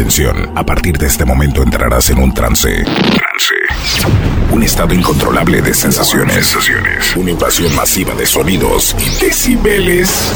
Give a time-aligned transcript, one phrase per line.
[0.00, 2.84] Atención, a partir de este momento entrarás en un trance.
[2.84, 3.54] Trance.
[4.50, 6.56] Un estado incontrolable de sensaciones.
[7.16, 10.32] Una invasión masiva de sonidos y decibeles.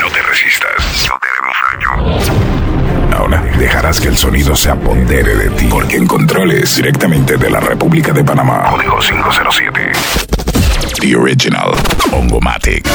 [0.00, 1.08] No te resistas.
[1.08, 3.16] No te haremos daño.
[3.16, 5.68] Ahora dejarás que el sonido se apodere de ti.
[5.70, 8.70] Porque en controles directamente de la República de Panamá.
[8.72, 9.92] Código 507.
[11.00, 11.70] The Original.
[12.10, 12.88] Ongomatic.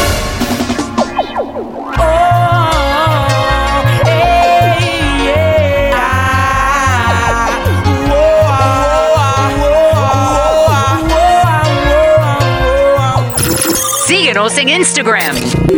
[14.30, 15.36] Síguenos en Instagram.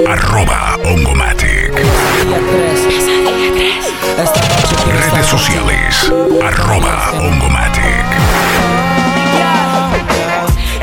[0.09, 1.71] Arroba Ongomatic.
[5.13, 6.11] Redes sociales.
[6.43, 8.05] Arroba Ongomatic.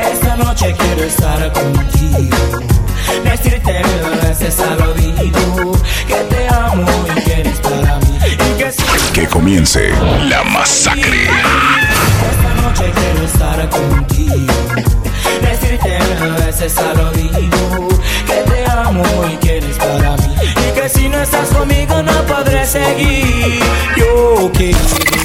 [0.01, 2.37] Esta noche quiero estar contigo.
[4.67, 5.71] Al oído
[6.07, 8.17] que te amo y que eres para mí.
[8.25, 9.91] Y que Que comience
[10.27, 11.29] la masacre.
[12.69, 14.53] Noche quiero estar contigo.
[15.41, 17.87] Decirte mil veces al oído
[18.25, 20.28] que te amo y que eres para mí.
[20.89, 23.59] Que si no estás conmigo no podré seguir.
[23.95, 24.79] Yo quiero.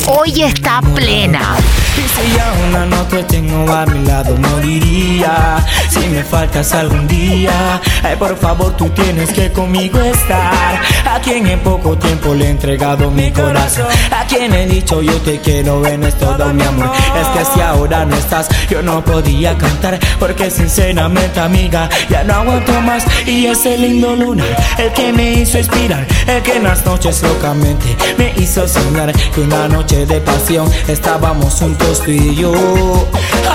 [0.07, 1.57] Hoy está plena.
[1.97, 7.07] Y si ya una no te tengo a mi lado moriría Si me faltas algún
[7.07, 12.47] día Ay por favor tú tienes que conmigo estar A quien en poco tiempo le
[12.47, 16.65] he entregado mi corazón A quien he dicho yo te quiero en es todo mi
[16.65, 22.25] amor Es que si ahora no estás yo no podía cantar Porque sinceramente amiga ya
[22.25, 24.49] no aguanto más Y ese lindo lunar
[24.79, 29.41] el que me hizo inspirar El que en las noches locamente me hizo soñar Que
[29.41, 32.53] una noche de pasión estábamos juntos tú y yo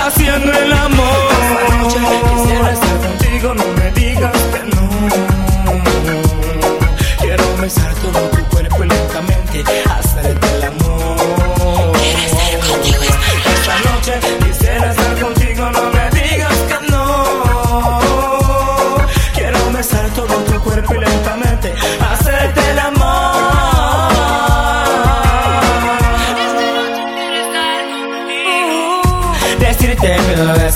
[0.04, 1.06] Haciendo el amor.
[1.42, 1.98] Esta noche
[2.34, 4.79] quisiera estar contigo, no me digas que no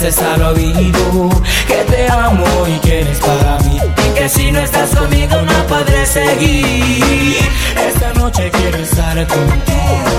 [0.04, 1.30] veces al oído
[1.66, 5.66] que te amo y que eres para mí y que si no estás conmigo no
[5.66, 7.38] podré seguir.
[7.88, 10.12] Esta noche quiero estar contigo.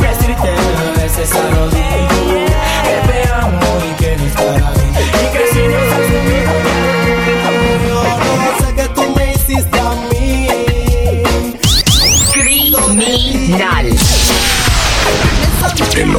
[0.00, 2.46] Decirte mil veces al oído
[2.86, 4.88] que te amo y que eres para mí
[5.22, 6.52] y que si no estás conmigo
[7.84, 10.48] Yo sé que tú me hiciste a mí.
[12.32, 13.86] Criminal.
[15.96, 16.10] El.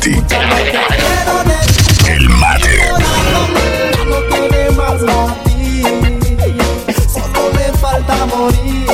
[0.00, 1.71] Quiero decir
[2.12, 5.86] El ya no tiene más latir.
[7.10, 8.86] Solo le falta morir.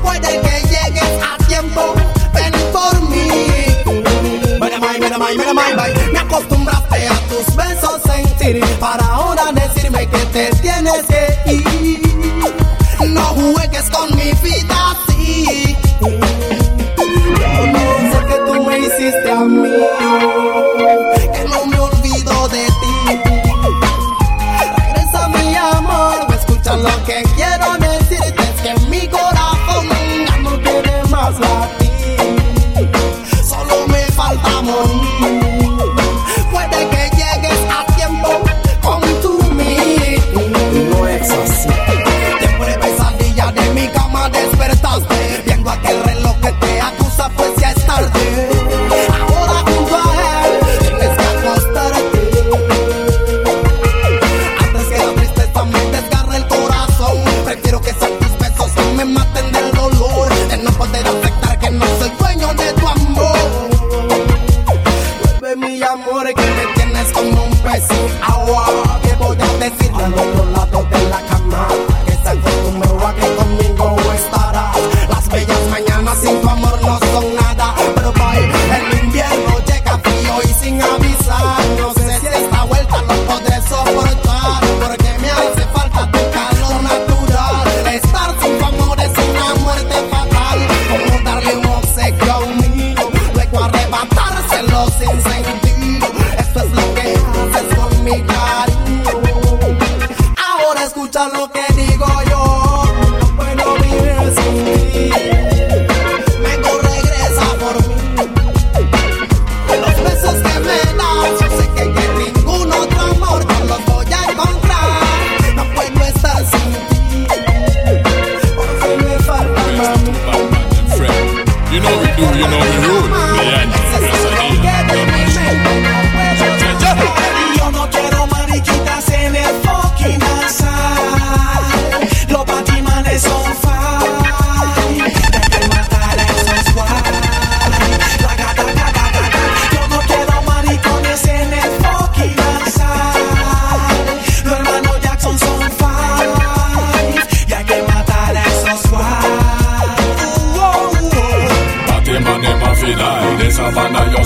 [0.00, 1.94] Puede que llegues a tiempo.
[2.32, 3.28] Ven por mí.
[6.12, 8.64] Me acostumbraste a tus besos sentir.
[8.78, 11.97] Para ahora decirme que te tienes que ir.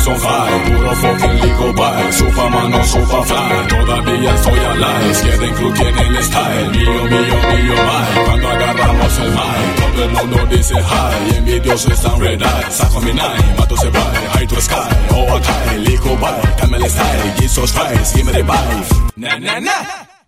[0.02, 2.12] Son high, puro fucking legal bye.
[2.12, 5.20] Su fama no super fly, todavía estoy alive.
[5.22, 8.24] Quieren crew, tienen el style, mío, mío, mío, my.
[8.24, 11.36] Cuando agarramos el mic, todo el mundo dice hi.
[11.36, 14.28] Envidiosos están red eye, saco mi nine, mato se bye.
[14.34, 15.40] High to the sky, oh,
[15.72, 16.54] I legal bye.
[16.58, 19.12] Dame el style, Jesus Christ, give me the vibe.
[19.16, 19.72] Na, na, na.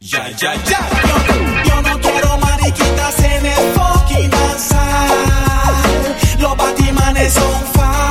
[0.00, 0.80] Ya, ya, ya.
[1.08, 1.24] Yo,
[1.64, 5.08] yo no quiero mariquitas en el fucking danzar.
[6.38, 8.03] Los batimanes son fine.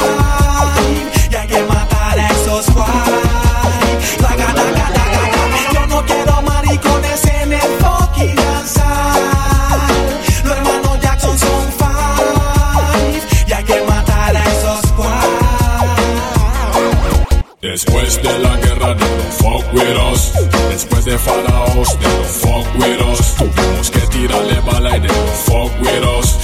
[19.73, 20.31] With us
[20.69, 25.37] Después de faraos de los fuck with us Tuvimos que tirarle bala y de los
[25.45, 26.37] fuck with us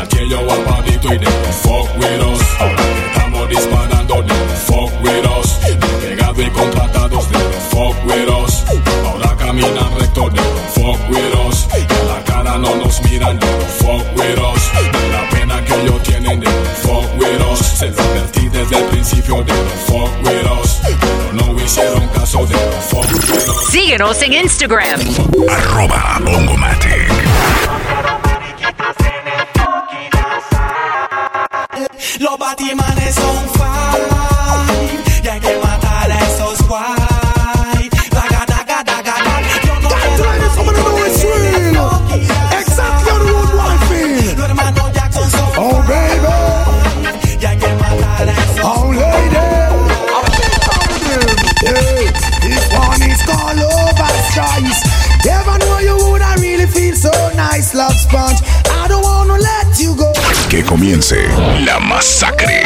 [0.00, 4.90] aquello guapadito y de los fuck with us Ahora que estamos disparando de los fuck
[5.02, 8.64] with us Despegado y contratados de los fuck with us
[9.04, 13.38] Ahora caminan recto de los fuck with us Y a la cara no nos miran
[13.38, 14.62] de los fuck with us
[14.92, 18.78] De la pena que ellos tienen de los fuck with us Se lo advertí desde
[18.78, 20.65] el principio de los fuck with us
[21.76, 25.00] Pero no hicieron caso de los fuck with us Síguenos en Instagram.
[25.48, 27.10] Arroba Bongomatic.
[32.18, 33.55] Los batimanes son
[60.48, 61.14] Que comience
[61.66, 62.64] la masacre.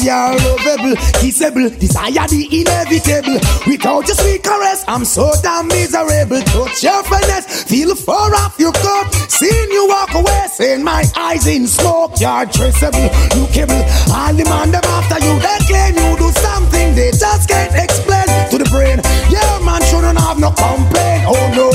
[0.00, 3.40] Lord, you're lovable, kissable, desire the inevitable.
[3.66, 6.40] Without your sweet caress, I'm so damn miserable.
[6.40, 9.12] Touch your finesse, feel far off your coat.
[9.28, 12.12] Seeing you walk away, saying my eyes in smoke.
[12.20, 13.82] You're traceable, you kibble.
[14.12, 18.26] All the man them after you, they claim you do something they just can't explain
[18.50, 19.00] to the brain.
[19.28, 21.24] Yeah, man shouldn't have no complaint.
[21.26, 21.69] Oh no,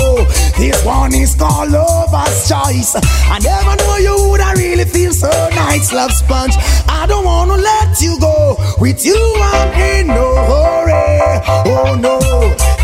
[0.86, 2.96] one is called lover's choice.
[2.96, 6.54] I never know you would I really feel so nice, love sponge.
[6.88, 8.58] I don't wanna let you go.
[8.80, 11.42] With you, I'm in no hurry.
[11.74, 12.20] Oh no,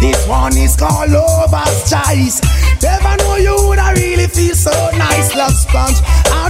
[0.01, 2.41] this one is called lover's choice.
[2.81, 5.97] Never know you would I really feel so nice, love sponge.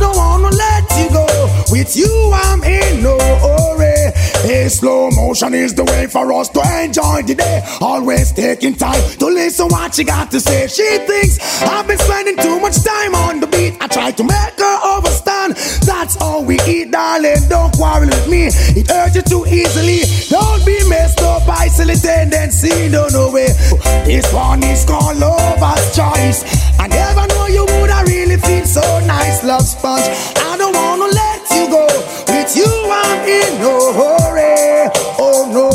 [0.01, 1.25] Don't wanna let you go.
[1.71, 4.12] With you, I'm in no hurry.
[4.43, 7.62] Hey, slow motion is the way for us to enjoy the day.
[7.79, 10.67] Always taking time to listen what she got to say.
[10.67, 13.77] She thinks I've been spending too much time on the beat.
[13.79, 15.55] I try to make her understand.
[15.86, 17.48] That's all we eat, darling.
[17.50, 18.48] Don't quarrel with me.
[18.79, 20.01] It hurts you too easily.
[20.29, 22.89] Don't be messed up by silly tendency.
[22.89, 23.53] Don't know it.
[24.05, 26.43] This one is called lover's choice.
[26.81, 30.01] I never know you would I really feel so nice, love sponge.
[30.01, 31.85] I don't wanna let you go.
[32.33, 34.89] With you, I'm in no hurry.
[35.21, 35.69] Oh no,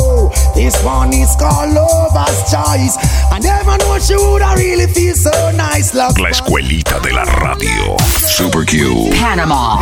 [0.53, 2.99] this one is called lover's choice.
[3.31, 7.23] I never know she would I really feel so nice, love La escuelita de la
[7.23, 7.95] radio.
[8.19, 9.09] Super Q.
[9.17, 9.79] Panama.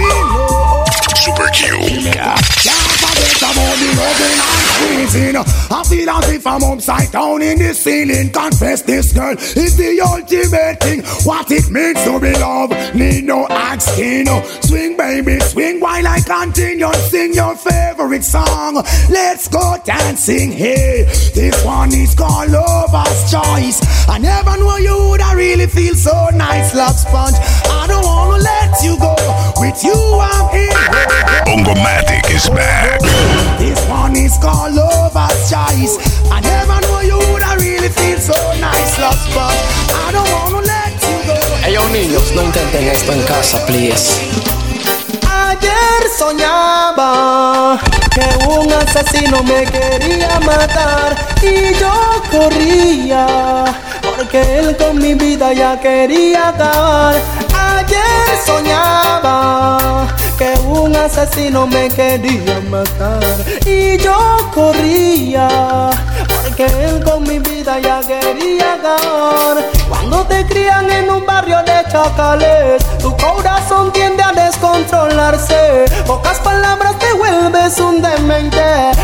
[1.16, 1.80] Super Q.
[3.16, 5.36] Forget about the rubbing and squeezing.
[5.72, 8.30] I feel as if I'm upside down in the ceiling.
[8.32, 11.02] Confess this girl is the ultimate thing.
[11.24, 14.28] What it means to be loved, need no asking.
[14.62, 16.92] Swing, baby, swing while I continue.
[17.10, 18.84] Sing your favorite song.
[19.10, 20.52] Let's go dancing.
[20.52, 21.04] Hey,
[21.34, 23.80] this one is called Lover's Choice.
[24.10, 27.36] I never knew you would I really feel so nice, love sponge.
[27.70, 29.16] I don't wanna let you go.
[29.60, 30.75] With you, I'm in.
[31.46, 33.00] Bongomatic is back.
[33.60, 35.98] This one is called Lover's Choice.
[36.32, 39.62] I never know you would I really feel so nice, love sponge.
[39.92, 41.36] I don't wanna let you go.
[41.68, 44.22] Ellos niños, no intenten esto en casa, please.
[45.28, 47.80] Ayer soñaba
[48.14, 51.94] que un asesino me quería matar y yo
[52.32, 53.66] corría
[54.02, 57.16] porque él con mi vida ya quería acabar.
[57.54, 63.22] Ayer soñaba que un asesino me quería matar
[63.66, 64.18] y yo
[64.54, 65.90] corría
[66.28, 69.64] porque él con mi vida ya quería acabar.
[69.88, 75.86] Cuando te crían en un barrio de chacales, tu corazón tiende a descontrolarse.
[76.06, 78.64] Pocas palabras te vuelves un demente.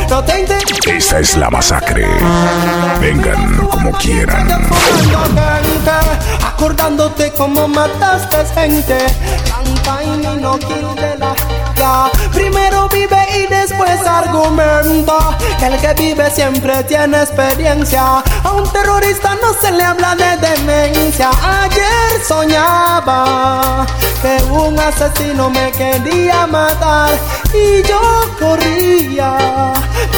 [0.09, 0.41] No te.
[0.85, 2.07] Esta es la masacre.
[2.99, 4.47] Vengan como quieran.
[6.45, 8.97] Acordándote cómo mataste gente.
[10.41, 10.57] No
[11.19, 11.35] la
[11.75, 12.11] ya.
[12.33, 15.37] Primero vive y después argumenta.
[15.61, 18.23] El que vive siempre tiene experiencia.
[18.43, 21.29] A un terrorista no se le habla de demencia.
[21.61, 23.85] Ayer soñaba
[24.21, 27.11] que un asesino me quería matar
[27.53, 28.01] y yo
[28.39, 29.73] corría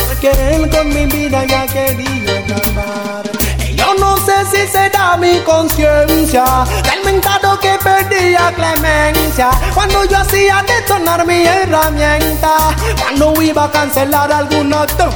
[0.08, 3.24] porque él con mi vida ya quería acabar.
[3.68, 6.46] Y Yo no sé si será mi conciencia
[6.84, 9.23] del mentado que perdía clemencia
[9.74, 15.10] cuando yo hacía detonar mi herramienta, cuando iba a cancelar algún acto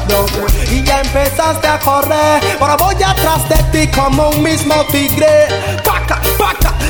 [0.71, 2.41] y ya empezaste a correr.
[2.59, 5.47] Ahora voy atrás de ti como un mismo tigre.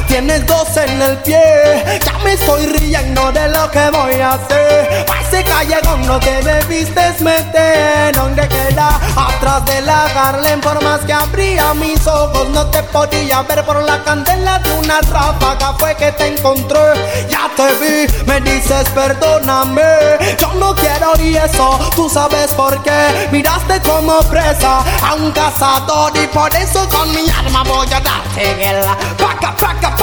[0.08, 5.06] Tienes dos en el pie, ya me estoy riendo de lo que voy a hacer.
[5.06, 10.62] Pa' ese callejón no te debiste meter, donde queda atrás de la Harlem.
[10.62, 15.02] Por más que abría mis ojos, no te podía ver por la candela de una
[15.02, 15.74] ráfaga.
[15.78, 20.18] Fue que te encontré, ya te vi, me dices perdóname.
[20.40, 23.28] Yo no quiero y eso, tú sabes por qué.
[23.32, 28.82] Miraste como presa a un cazador y por eso con mi arma voy a darte.
[29.18, 29.97] Paca, paca, paca.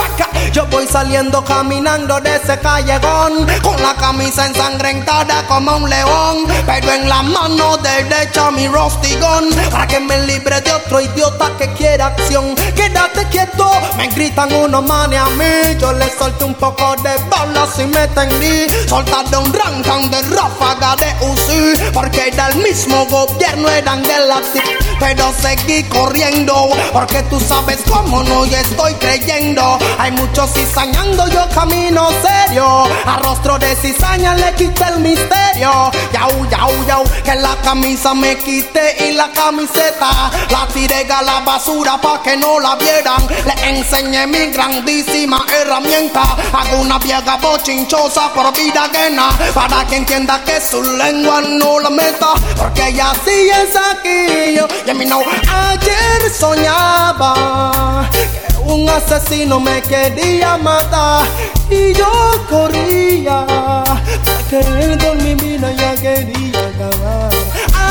[0.55, 6.93] Yo voy saliendo caminando de ese callejón con la camisa ensangrentada como un león, pero
[6.93, 12.07] en la mano derecha mi rostigón para que me libre de otro idiota que quiera
[12.07, 12.55] acción.
[12.77, 15.77] Quédate quieto, me gritan uno mane a mí.
[15.81, 18.67] Yo le solté un poco de balas y me tendí.
[18.89, 24.41] Soltar un rancan de ráfaga de Uzi, porque era el mismo gobierno, eran de la
[25.01, 31.49] pero seguí corriendo porque tú sabes cómo no yo estoy creyendo hay muchos cizañando yo
[31.55, 32.85] camino serio.
[33.07, 35.91] A rostro de cizaña le quité el misterio.
[36.13, 40.31] Yau yau yau que la camisa me quité y la camiseta.
[40.51, 43.27] La tiré a la basura pa' que no la vieran.
[43.47, 46.23] Le enseñé mi grandísima herramienta.
[46.53, 49.29] Hago una vieja bochinchosa por vida ajena.
[49.55, 52.35] Para que entienda que su lengua no la meta.
[52.57, 54.61] Porque ella sí es aquí.
[54.87, 58.09] Y a mí no ayer soñaba
[58.67, 61.27] un asesino me quería matar.
[61.71, 62.11] Y yo
[62.49, 63.45] corría
[64.49, 67.31] que él con mi vida ya quería acabar.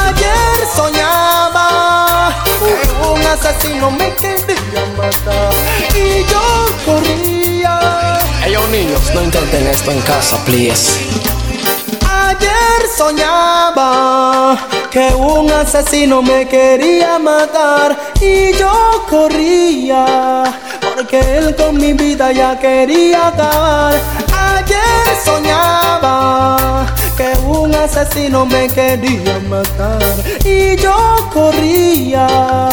[0.06, 5.54] Ayer soñaba que un asesino me quería matar.
[5.96, 8.20] Y yo corría.
[8.46, 11.00] Ellos niños, no intenten esto en casa, please.
[12.10, 14.58] Ayer soñaba
[14.92, 17.98] que un asesino me quería matar.
[18.22, 20.46] Y yo corría
[21.14, 23.94] porque él con mi vida ya quería acabar.
[24.34, 30.02] Ayer soñaba que un asesino me quería matar
[30.44, 32.70] y yo corría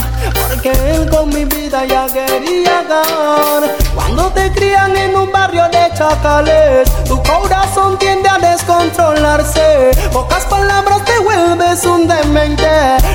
[0.62, 3.62] porque él con mi vida ya quería acabar.
[3.94, 9.90] Cuando te crían en un barrio de chacales, tu corazón tiende a descontrolarse.
[10.12, 12.68] Pocas palabras te vuelves un demente.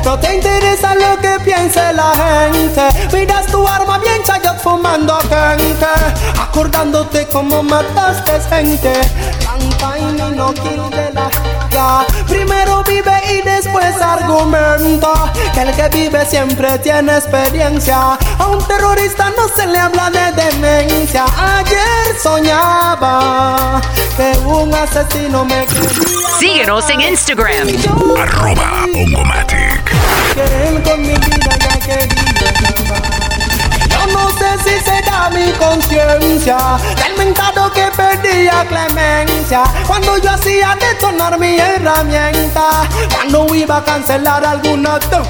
[0.04, 3.16] No te interesa lo que piense la gente.
[3.16, 5.86] Miras tu arma bien chayot fumando gente.
[6.42, 8.94] Acordándote cómo mataste gente.
[9.46, 11.30] Canta y no kill de la
[11.76, 12.06] ya.
[12.28, 15.32] Primero vive y después argumenta.
[15.54, 18.18] Que el que vive siempre tiene experiencia.
[18.40, 21.26] A un terrorista no se le habla de demencia.
[21.38, 23.82] Ayer soñaba
[24.18, 26.30] que un asesino me quería.
[26.40, 27.68] Síguenos en Instagram.
[28.22, 29.84] Arroba Ongomatic.
[30.34, 32.35] que él con mi vida ya quería.
[34.64, 36.58] Si será mi conciencia
[36.96, 44.46] del mentado que perdía clemencia cuando yo hacía detonar mi herramienta, cuando iba a cancelar
[44.46, 45.24] algún acto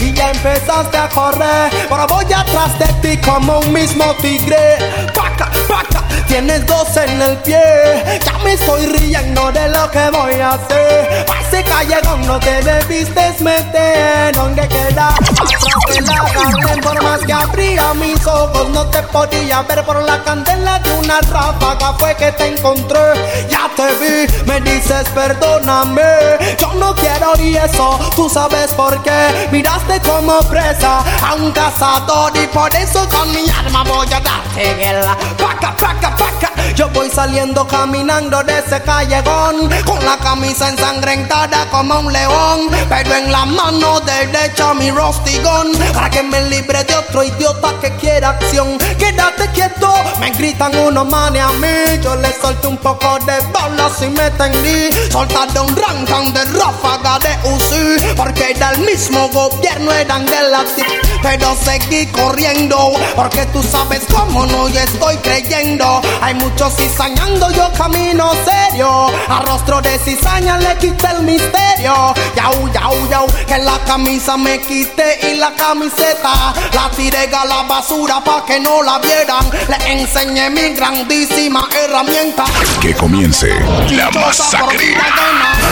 [0.00, 1.70] y ya empezaste a correr.
[1.90, 4.78] Ahora voy atrás de ti como un mismo tigre.
[5.14, 6.02] Paca, paca.
[6.26, 11.26] Tienes dos en el pie, ya me estoy riendo de lo que voy a hacer.
[11.46, 18.26] Ese callejón no te debiste meter, donde queda atrás de la más que abría mis
[18.72, 21.94] no te podía ver por la candela de una ráfaga.
[21.98, 26.02] Fue que te encontré, ya te vi, me dices perdóname.
[26.58, 29.48] Yo no quiero y eso, tú sabes por qué.
[29.50, 34.74] Miraste como presa a un cazador y por eso con mi arma voy a darte
[34.74, 35.16] guerra.
[35.36, 36.52] Paca, paca, paca.
[36.74, 43.14] Yo voy saliendo caminando de ese callejón con la camisa ensangrentada como un león, pero
[43.14, 48.35] en la mano derecha mi rostigón para que me libre de otro idiota que quiera
[48.36, 48.78] acción.
[48.78, 49.92] Quédate quédate quieto.
[50.20, 54.30] Me gritan unos manes a mí, yo les solté un poco de balas y me
[54.32, 54.90] tendí.
[55.10, 60.64] Soltaron un rancan de ráfaga de UCI, porque era el mismo gobierno, eran de la.
[61.22, 66.00] Pero seguí corriendo, porque tú sabes cómo no, yo estoy creyendo.
[66.20, 69.06] Hay muchos cizañando, yo camino serio.
[69.28, 72.14] A rostro de cizaña le quité el misterio.
[72.36, 77.62] Yau, yau, yau, que la camisa me quité y la camiseta la tiré a la
[77.62, 79.50] basura pa' que no la vieran.
[79.68, 82.44] Le enseñé mi grandísima herramienta.
[82.80, 83.48] Que comience
[83.90, 84.96] la masacre.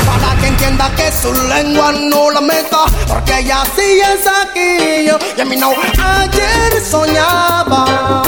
[0.06, 5.06] Para que entienda que su lengua no la meta Porque ella sí es aquí.
[5.06, 8.22] Yo, Y a mí no Ayer soñaba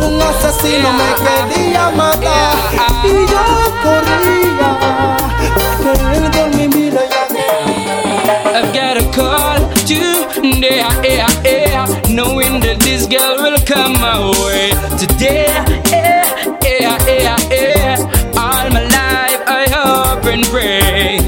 [0.00, 2.56] Un asesino me quería matar.
[3.04, 3.44] Y yo
[3.82, 5.16] corría
[5.82, 7.26] Queriendo mi vida ya
[8.56, 12.75] I've got a call today, yeah, yeah, knowing that
[13.08, 15.46] girl will come my way today.
[15.90, 17.96] Yeah, yeah, yeah, yeah.
[18.36, 21.18] All my life I hope and pray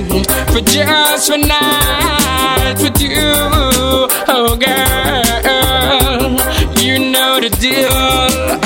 [0.52, 3.32] for just one night with you,
[4.28, 6.38] oh girl.
[6.82, 7.90] You know the deal,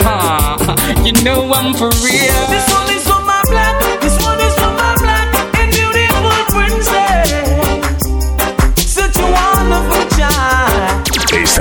[0.04, 0.76] huh?
[1.04, 2.91] You know I'm for real.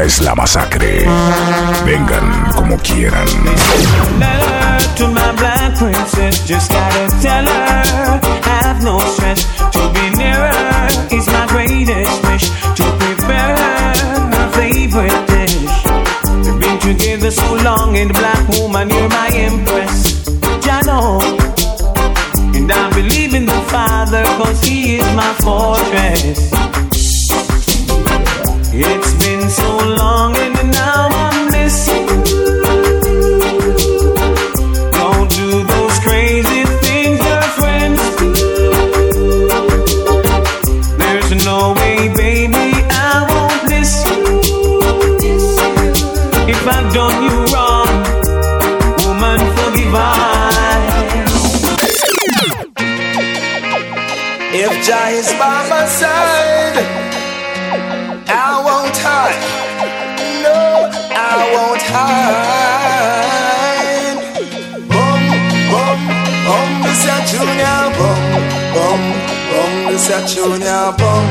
[0.01, 1.05] Esta es la masacre.
[1.85, 3.27] Vengan como quieran.
[4.17, 8.19] Letter to my black princess, just gotta tell her.
[8.43, 10.87] Have no stress to be near her.
[11.11, 15.69] Is my greatest wish to prepare her favorite dish.
[16.45, 20.25] We've been together so long, and the black woman, you're my empress.
[20.65, 21.21] Jano.
[22.55, 26.80] And I believe in the Father, cause He is my fortress.
[54.91, 56.77] Jah is by my side,
[58.27, 59.39] I won't hide.
[60.43, 60.59] No,
[61.15, 62.99] I won't hide.
[64.91, 65.23] Boom,
[65.71, 65.99] boom,
[66.43, 68.23] bum, this a junior bum,
[68.75, 69.01] bum,
[69.51, 71.27] bum, this a junior bum,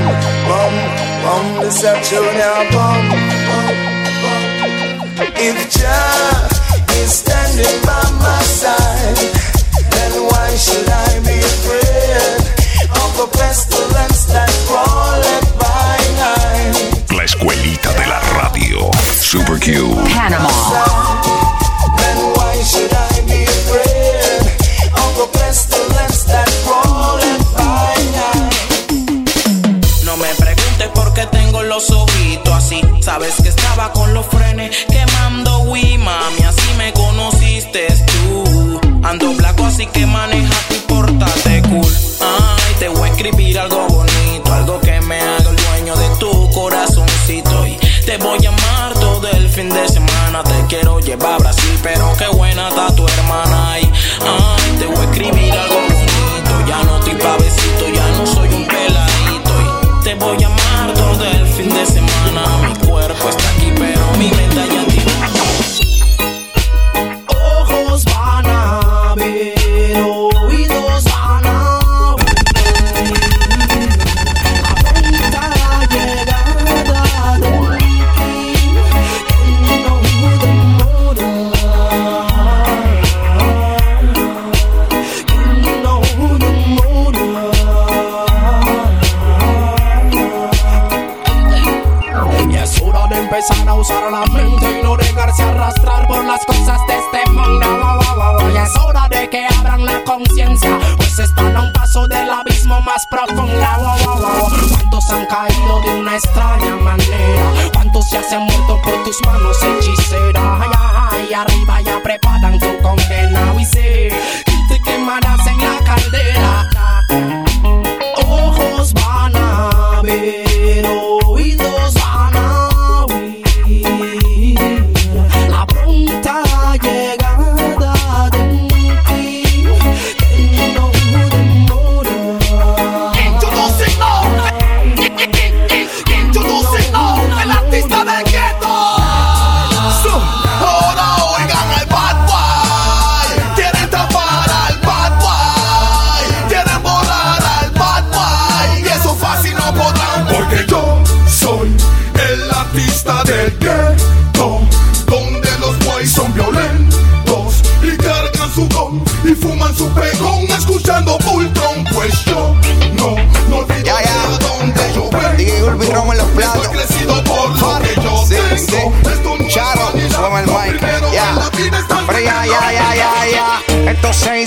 [0.48, 0.74] bum,
[1.20, 3.04] bum, this a junior bum,
[3.44, 3.76] bum,
[4.22, 4.42] bum.
[5.36, 6.48] If Jah
[6.96, 9.20] is standing by my side,
[9.92, 11.39] then why should I be
[17.14, 18.90] La escuelita de la radio.
[19.20, 19.94] Super Q.
[20.14, 20.48] Panama.
[21.98, 24.40] Then why should I be afraid
[24.96, 28.54] of the pestilence that crawleth by night?
[30.06, 32.80] No me preguntes por qué tengo los ojitos así.
[33.02, 34.86] Sabes que estaba con los frenes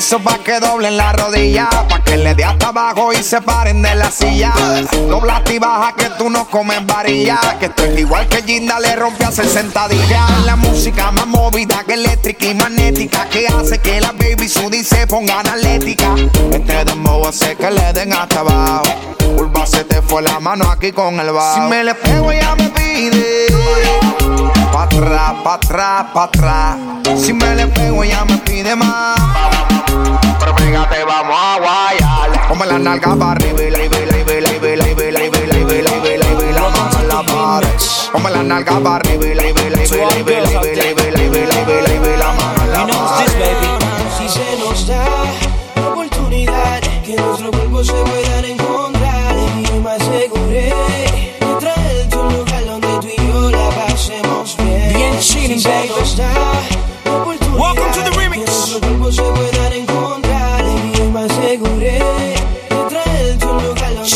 [0.03, 3.81] piso pa' que doblen la rodilla, pa' que le dé hasta abajo y se paren
[3.81, 4.51] de la silla.
[5.07, 9.23] Doblate y baja que tú no comes varilla, que estoy igual que Ginda le rompe
[9.23, 10.45] a 60 días.
[10.45, 15.07] La música más movida que eléctrica y magnética, que hace que la baby sudi se
[15.07, 16.15] ponga analética.
[16.51, 18.83] Este dembow hace que le den hasta abajo,
[19.37, 21.55] curva se te fue la mano aquí con el bajo.
[21.55, 23.47] Si me le pego ya me pide,
[24.73, 26.77] pa' atrás, pa' atrás, pa' atrás.
[27.17, 29.53] Si me le pego ya me pide más
[30.39, 32.47] pero fíjate, vamos a guayar.
[32.47, 33.83] Ponme la nalga para arriba y la
[38.11, 39.49] Ponme la nalga para arriba y la la la
[42.67, 43.03] la la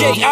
[0.07, 0.25] DJ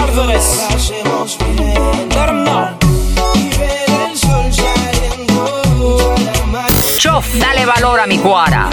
[7.37, 8.69] Dale valor a mi cuara.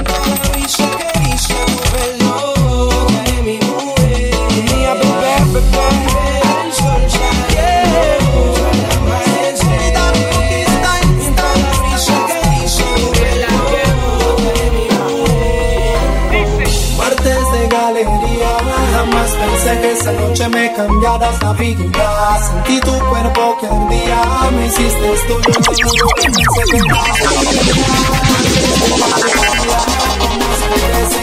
[19.72, 24.66] Desde que esa noche me cambiaras la vida, sentí tu cuerpo que un día me
[24.66, 26.06] hiciste tuyo.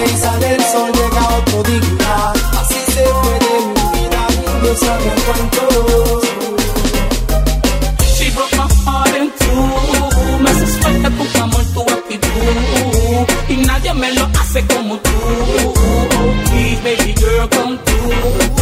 [0.01, 2.33] Y sale el sol, llega otro día.
[2.59, 4.27] Así se fue de mi vida,
[4.63, 6.38] no sabe cuánto.
[13.99, 15.09] me lo hace como tú.
[16.49, 18.58] Please, baby girl, come through.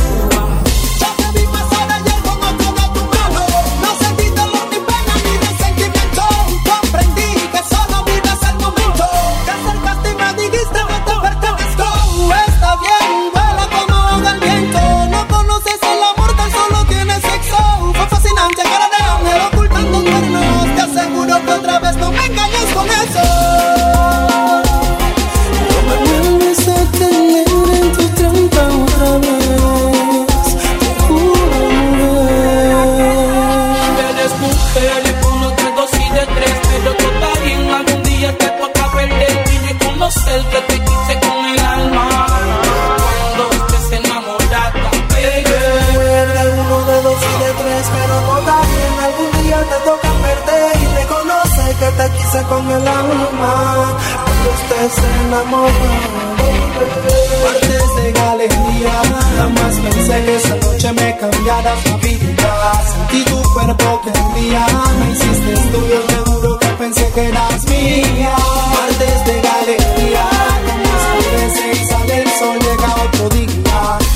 [52.43, 56.27] con el alma cuando usted se enamora.
[57.43, 59.01] Partes de alegría,
[59.37, 62.83] jamás pensé que esa noche me cambiara la vida.
[62.91, 64.65] Sentí tu cuerpo que envía,
[64.99, 68.35] me hiciste estudio, te juro que pensé que eras mía.
[68.75, 70.25] Partes de alegría,
[70.67, 74.06] jamás pensé y sale sol, llega otro día.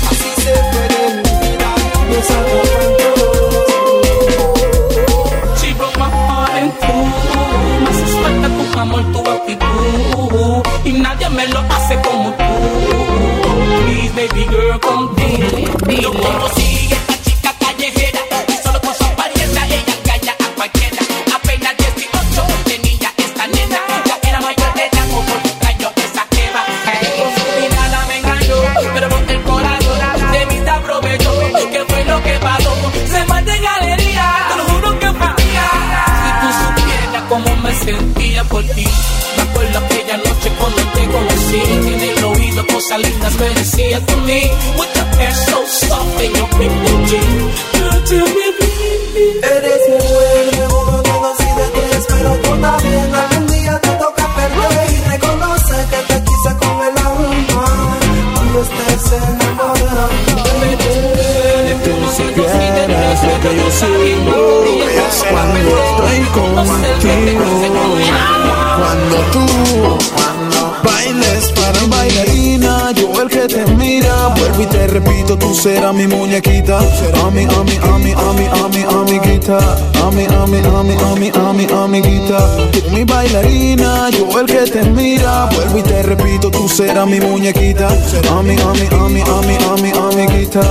[82.38, 85.50] Tú mi bailarina, yo el que te mira.
[85.54, 87.88] Vuelvo y te repito, tú serás mi muñequita.
[88.30, 90.62] Ami, ami, ami, ami, ami, amiguita.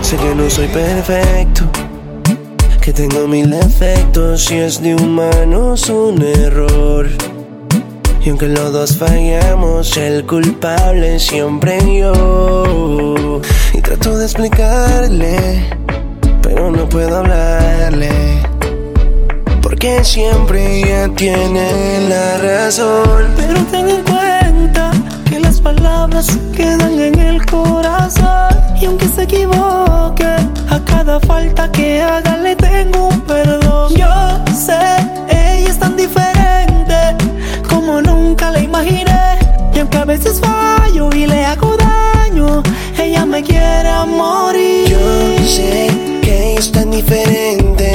[0.00, 1.64] Sé que no soy perfecto,
[2.80, 7.08] que tengo mil defectos y es de humanos un error.
[8.22, 13.40] Y aunque los dos fallamos, el culpable siempre yo.
[13.74, 15.68] Y trato de explicarle,
[16.42, 18.53] pero no puedo hablarle.
[19.84, 23.34] Porque siempre ella tiene la razón.
[23.36, 24.90] Pero ten en cuenta
[25.28, 28.48] que las palabras quedan en el corazón.
[28.80, 30.24] Y aunque se equivoque,
[30.70, 33.92] a cada falta que haga le tengo un perdón.
[33.94, 34.08] Yo
[34.56, 34.80] sé,
[35.28, 36.96] ella es tan diferente
[37.68, 39.38] como nunca la imaginé.
[39.74, 42.62] Y aunque a veces fallo y le hago daño,
[42.98, 44.88] ella me quiere a morir.
[44.88, 45.90] Yo sé
[46.22, 47.93] que ella es tan diferente,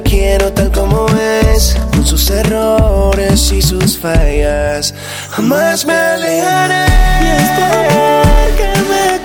[0.00, 1.06] quiero tal como
[1.52, 4.94] es, con sus errores y sus fallas.
[5.30, 6.86] Jamás me alejaré.
[7.22, 9.23] Y es tu amor que me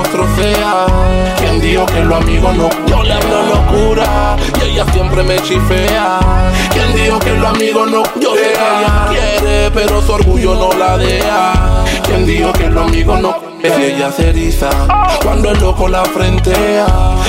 [0.00, 0.86] fea.
[1.38, 2.68] ¿Quién dijo que los amigos no?
[2.86, 6.20] Yo le hablo locura y ella siempre me chifea.
[6.72, 8.02] ¿Quién dijo que los amigos no?
[8.20, 11.84] Yo sé que ella quiere, pero su orgullo no la deja.
[12.04, 13.36] ¿Quién dijo que los amigos no?
[13.62, 14.70] Es ella se eriza
[15.22, 16.86] cuando el loco la frentea.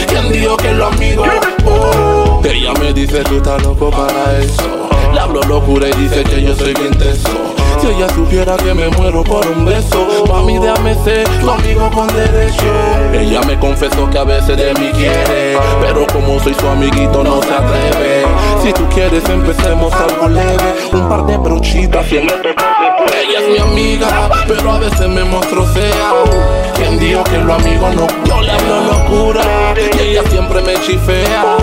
[0.08, 1.28] ¿Quién dijo que los amigos?
[1.66, 4.90] Oh, ella me dice tú estás loco para eso.
[5.14, 7.43] Le hablo locura y dice que yo soy bien teso.
[7.84, 12.08] Si ella supiera que me muero por un beso, mami déjame ser tu amigo con
[12.08, 12.64] derecho.
[13.12, 17.42] Ella me confesó que a veces de mí quiere, pero como soy su amiguito no
[17.42, 18.23] se atreve.
[18.64, 24.30] Si tú quieres empecemos algo leve, un par de brochitas y ella es mi amiga,
[24.48, 26.14] pero a veces me muestro fea.
[26.74, 28.08] ¿Quién dijo que los amigos no?
[28.24, 29.44] Yo le hablo locura
[29.76, 31.58] y ella siempre me chifea.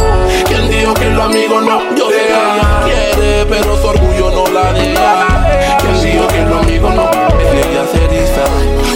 [0.45, 1.81] ¿Quién dijo que los amigos no?
[1.97, 5.79] Yo sé ella quiere, pero su orgullo no la deja.
[5.81, 7.11] ¿Quién dijo que los amigos no?
[7.51, 8.45] Ella se eriza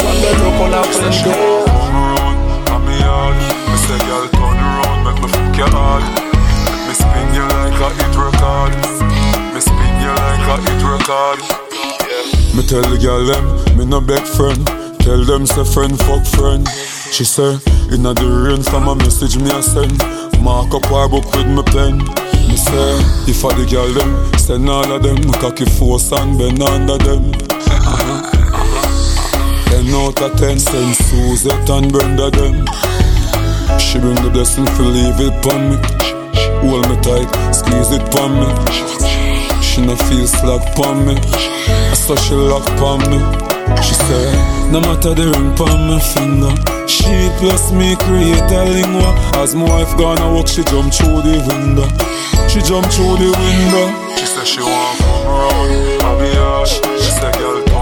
[0.03, 1.65] cuando el loco la prende.
[6.05, 6.34] Me
[7.85, 8.73] a hit record.
[9.53, 11.39] Me spin you like a hit record.
[12.57, 14.65] Me tell the girl them, me no beg friend.
[15.01, 16.67] Tell them say friend fuck friend.
[17.13, 17.59] She say,
[17.93, 19.99] inna the rain from a message me a send.
[20.41, 21.99] Mark up her book with me pen.
[22.49, 22.97] Me say,
[23.29, 25.21] if a the girl them, send all of them.
[25.41, 27.33] Cocky force and bend under them.
[27.61, 28.31] Uh-huh.
[29.69, 32.65] Ten out of ten, send Suzette and Brenda them.
[33.79, 36.14] She bring the blessing for leave it pon me.
[36.65, 38.49] Hold me tight, squeeze it pon me.
[39.63, 41.15] She no feel slack pon me.
[41.95, 43.21] So she lock pon me.
[43.83, 44.33] She say,
[44.73, 46.55] no matter the ring pon my finger.
[46.89, 49.13] She plus me create a lingua.
[49.41, 51.89] As my wife gonna walk, she jump through the window.
[52.49, 53.87] She jump through the window.
[54.17, 56.69] She say she want come I be hard.
[56.69, 57.74] She say, girl,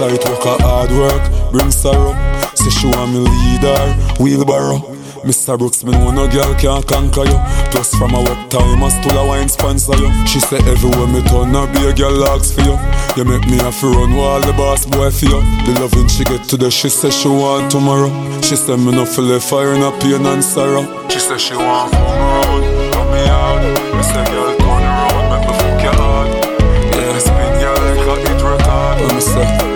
[0.00, 0.18] record.
[0.18, 2.14] She say, sight work a hard work, bring sorrow.
[2.54, 4.96] Say she want me leader, wheelbarrow.
[5.20, 5.58] Mr.
[5.58, 7.38] Brooks, me know no girl can conquer you.
[7.70, 10.08] Plus from a work time, I still a wine sponsor you.
[10.26, 12.78] She say everywhere me turn, I be a girl ask for you.
[13.16, 15.40] You make me have to run while the boss boy for you.
[15.66, 18.08] The loving she get today, she say she want tomorrow.
[18.40, 20.84] She say me no feel the fire in a pain and sorrow.
[21.10, 23.60] She say she want come around, come me out.
[23.94, 26.28] Me say girl turn around, make me fuck your heart.
[26.96, 29.14] Yeah, spin you like a hit record.
[29.14, 29.69] Me say?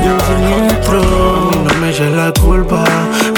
[0.00, 1.54] Hit record.
[1.66, 2.84] No me eches la culpa,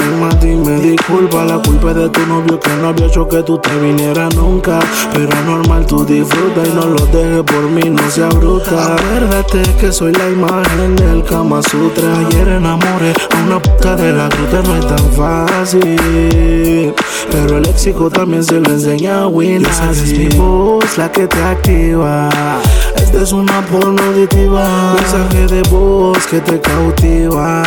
[0.01, 3.27] misma a ti me disculpa, la culpa culpa de tu novio que no había hecho
[3.27, 4.79] que tú te vinieras nunca.
[5.15, 8.95] Pero normal, tú disfruta y no lo dejes por mí, no sea bruta.
[8.95, 12.19] Acuérdate que soy la imagen del Kama Sutra.
[12.19, 16.95] Ayer enamoré a una puta de la ruta, no es tan fácil.
[17.31, 19.67] Pero el léxico también se lo enseña a Will.
[19.91, 22.29] es mi voz la que te activa.
[23.03, 24.95] Esta es una porno auditiva.
[24.95, 27.63] Mensaje de voz que te cautiva.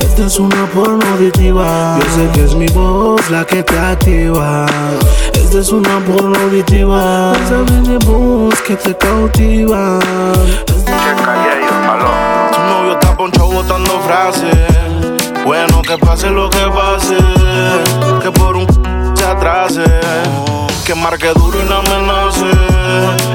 [0.00, 1.98] Esta es una porno auditiva.
[2.00, 4.66] Yo sé que es mi voz la que te activa.
[5.34, 7.32] Esta es una porno auditiva.
[7.32, 9.98] Mensaje de voz que te cautiva.
[10.66, 10.74] Tu
[12.60, 14.56] novio está ponchado botando frases.
[15.44, 17.16] Bueno, que pase lo que pase.
[18.22, 18.66] Que por un
[19.14, 20.71] se atrase.
[20.84, 22.50] Que marque duro y no amenace.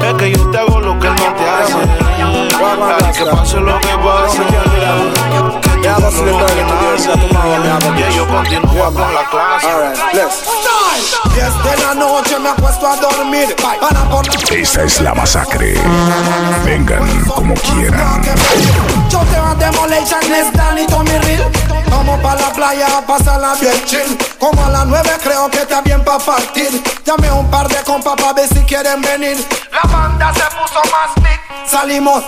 [0.06, 1.74] Es que yo te hago lo que no te hace.
[3.18, 5.67] Que pase lo que pase.
[5.80, 7.10] Que ya no lo que nace.
[8.10, 9.68] Y yo continúo con la clase.
[11.34, 15.74] Diez de la noche me acuesto a dormir para poner Esta es la masacre.
[16.64, 18.22] Vengan como quieran.
[19.08, 21.50] Yo te voy a demolition, es Danny Tommy Real.
[21.90, 24.18] Vamos pa' la playa a pasarla bien chill.
[24.38, 26.82] Como a las nueve creo que está bien pa' partir.
[27.04, 29.36] Llamé a un par de compas pa' ver si quieren venir.
[29.70, 31.40] La banda se puso más big.
[31.70, 32.24] Salimos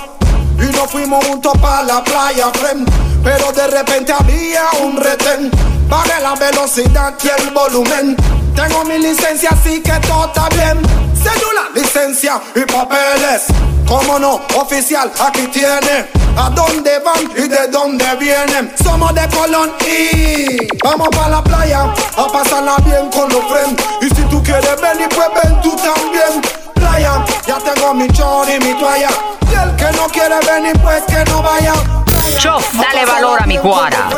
[0.57, 3.10] y nos fuimos juntos pa' la playa, friend.
[3.23, 5.51] Pero de repente había un retén.
[5.89, 8.17] Bajé la velocidad y el volumen.
[8.55, 10.81] Tengo mi licencia, así que todo está bien.
[11.15, 13.45] Cédula, licencia y papeles.
[13.87, 16.09] Cómo no, oficial, aquí tiene.
[16.37, 18.73] ¿A dónde van y de dónde vienen?
[18.83, 23.83] Somos de Colón y vamos para la playa a pasarla bien con los friends.
[24.01, 26.41] Y si tú quieres venir, pues ven tú también.
[26.75, 29.11] Playa, ya tengo mi chor y mi toalla.
[29.51, 31.75] Y el que no quiere venir, pues que no vaya.
[32.39, 34.09] Chof, dale valor a mi cuara.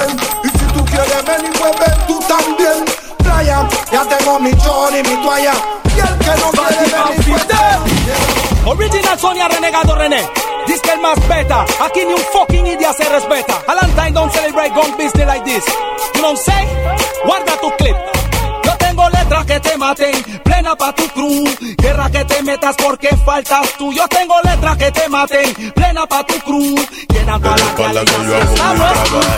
[0.44, 2.84] Y si tú quieres venir, pues ven tú también.
[3.18, 5.52] Playa, ya tengo mi chor y mi toalla.
[5.84, 10.28] Y el que no quiere venir, pues Original Sonia Renegado René.
[10.66, 11.64] Dice que el más beta.
[11.84, 13.60] Aquí ni un fucking idiota se respeta.
[13.66, 15.64] Valentine don't celebrate gun business like this.
[16.14, 16.68] You know what I'm saying?
[17.24, 17.96] Guarda tu clip.
[19.46, 21.44] Que te maten, plena pa' tu crew.
[21.76, 23.92] Guerra que te metas porque faltas tú.
[23.92, 26.74] Yo tengo letras que te maten, plena pa' tu crew.
[27.08, 28.04] Llena toda la calle,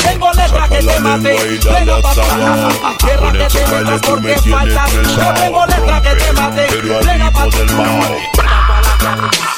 [0.05, 3.07] Tengo letras que te maten, plena pa' tu crew.
[3.07, 5.11] Guerra que te metas porque faltas tú.
[5.21, 9.54] Yo tengo letras que te maten, plena pa' tu crew.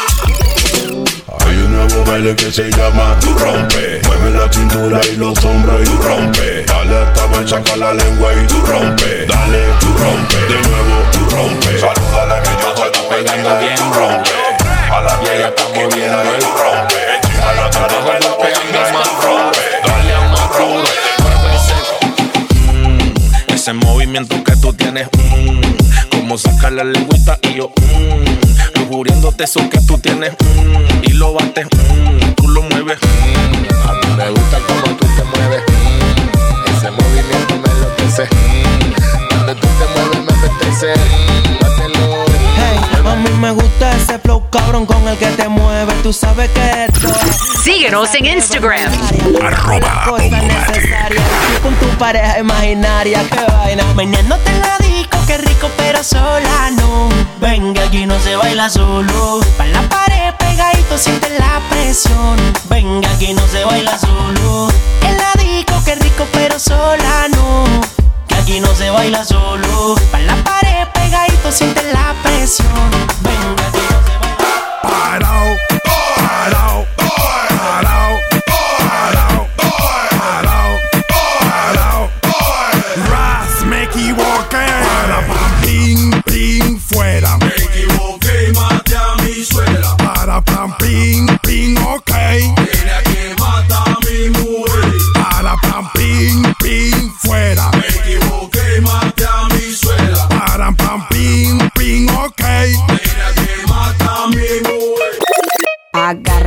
[1.77, 4.01] Nuevo baile que se llama Tu Rompe.
[4.07, 6.65] Mueve la cintura y los hombros y tu rompe.
[6.65, 9.27] Dale hasta me saca la lengua y tu rompe.
[9.27, 10.37] Dale, tu rompe.
[10.49, 11.79] De nuevo, tu rompe.
[11.79, 13.77] Salúdala que yo te estoy pegando bien.
[13.77, 14.31] Tu rompe.
[14.91, 16.97] A la vieja está moviendo y tu rompe.
[17.23, 19.61] Encima la cara de la pegando más rompe.
[19.87, 20.91] Dale a más rompe.
[23.55, 25.61] Ese movimiento que tú tienes, mm,
[26.11, 31.33] como sacar la lengüita y yo, mm, lujuriéndote eso que tú tienes, mm, y lo
[31.33, 32.99] bates, mm, tú lo mueves.
[33.03, 33.89] mm.
[33.89, 38.23] A mí me gusta como tú te mueves, mm, ese movimiento me enloquece.
[38.25, 40.95] mm, Donde tú te mueves me apetece.
[40.95, 41.57] mm.
[42.57, 46.03] Hey, a mí me gusta ese flow cabrón con el que te mueves.
[46.03, 48.93] Tú sabes que esto es Síguenos en Instagram.
[49.45, 51.21] Arroba cosa necesaria.
[51.63, 53.85] Con tu pareja imaginaria, qué vaina.
[53.95, 54.96] Meneándote en la disco,
[55.27, 57.09] qué rico, pero sola no.
[57.41, 59.41] Venga, aquí no se baila solo.
[59.57, 62.37] Pa' la pared pegadito, siente la presión.
[62.69, 64.69] Venga, aquí no se baila solo.
[65.03, 67.65] En la disco, qué rico, pero sola no.
[68.29, 69.97] Que aquí no se baila solo.
[70.11, 72.91] Pa' la pared pegadito, siente la presión.
[73.21, 74.37] Venga, aquí no se baila
[74.83, 75.57] Parao,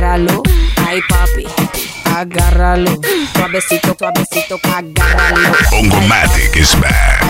[0.00, 0.42] Agárralo,
[0.88, 1.46] ay papi,
[2.06, 2.98] agárralo.
[3.34, 5.52] Suavecito, suavecito, agárralo.
[5.70, 7.22] Bongomatic is back.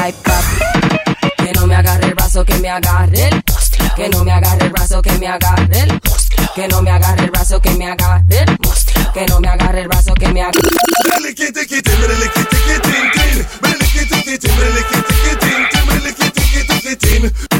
[0.00, 3.42] Ay papi, que no me agarre el brazo, que me agarre el
[3.96, 6.00] Que no me agarre el brazo, que me agarre el
[6.54, 8.58] Que no me agarre el brazo, que me agarre el
[9.12, 10.62] Que no me agarre el brazo, que me agarre
[17.22, 17.51] Me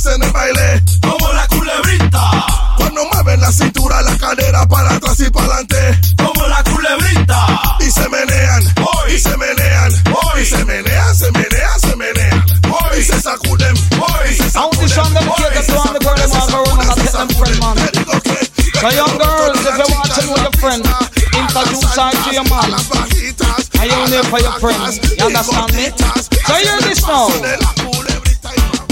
[0.00, 0.82] hacen el baile.
[1.02, 2.46] Como la culebrita.
[2.76, 6.00] Cuando mueven la cintura, la cadera para atrás y para adelante.
[6.16, 7.76] Como la culebrita.
[7.80, 8.62] Y se menean.
[8.78, 9.12] Hoy.
[9.12, 9.92] Y se menean.
[10.06, 10.40] Hoy.
[10.40, 12.44] Y se menean, se menean, se menean.
[12.64, 12.98] Hoy.
[12.98, 13.76] Y se sacuden.
[14.00, 14.30] Hoy.
[14.30, 14.88] Y se sacuden.
[18.80, 20.84] So young girls, if you're watching with your friend,
[21.36, 22.72] introduce her to your man.
[23.78, 24.96] Are you there for your friend?
[25.18, 25.92] You understand me?
[26.46, 27.99] So hear this now.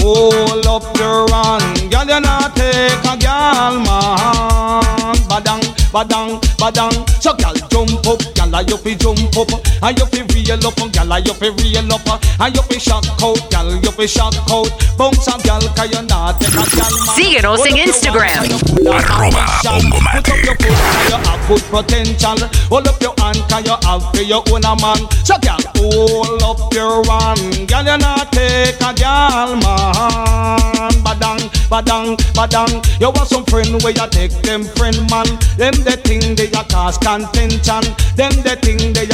[0.01, 5.15] Hold up your run, girl, you not take a girl, man.
[5.29, 7.21] Badang, badang, badang.
[7.21, 7.53] So, girl,
[7.85, 9.51] jump up, girl, you fi jump up,
[9.83, 13.39] and you fi reel up, girl, you fi reel up, and you fi shock out,
[13.51, 14.69] girl, you fi shock out.
[14.97, 17.15] Bounce a girl, 'cause you not take a girl, man.
[17.15, 18.43] Síguenos en Instagram.
[18.91, 22.49] Arroba Put up your foot, 'cause you have good potential.
[22.69, 25.07] Hold up your hand, 'cause you have for your own a man.
[25.23, 31.03] So, girl, hold up your hand, girl, you not take a girl, man.
[31.03, 32.85] Badang, badang, badang.
[32.99, 35.27] You want some friend where you take them friend, man.
[35.57, 37.68] Them the thing they a cause contention.
[37.69, 39.05] Them the thing they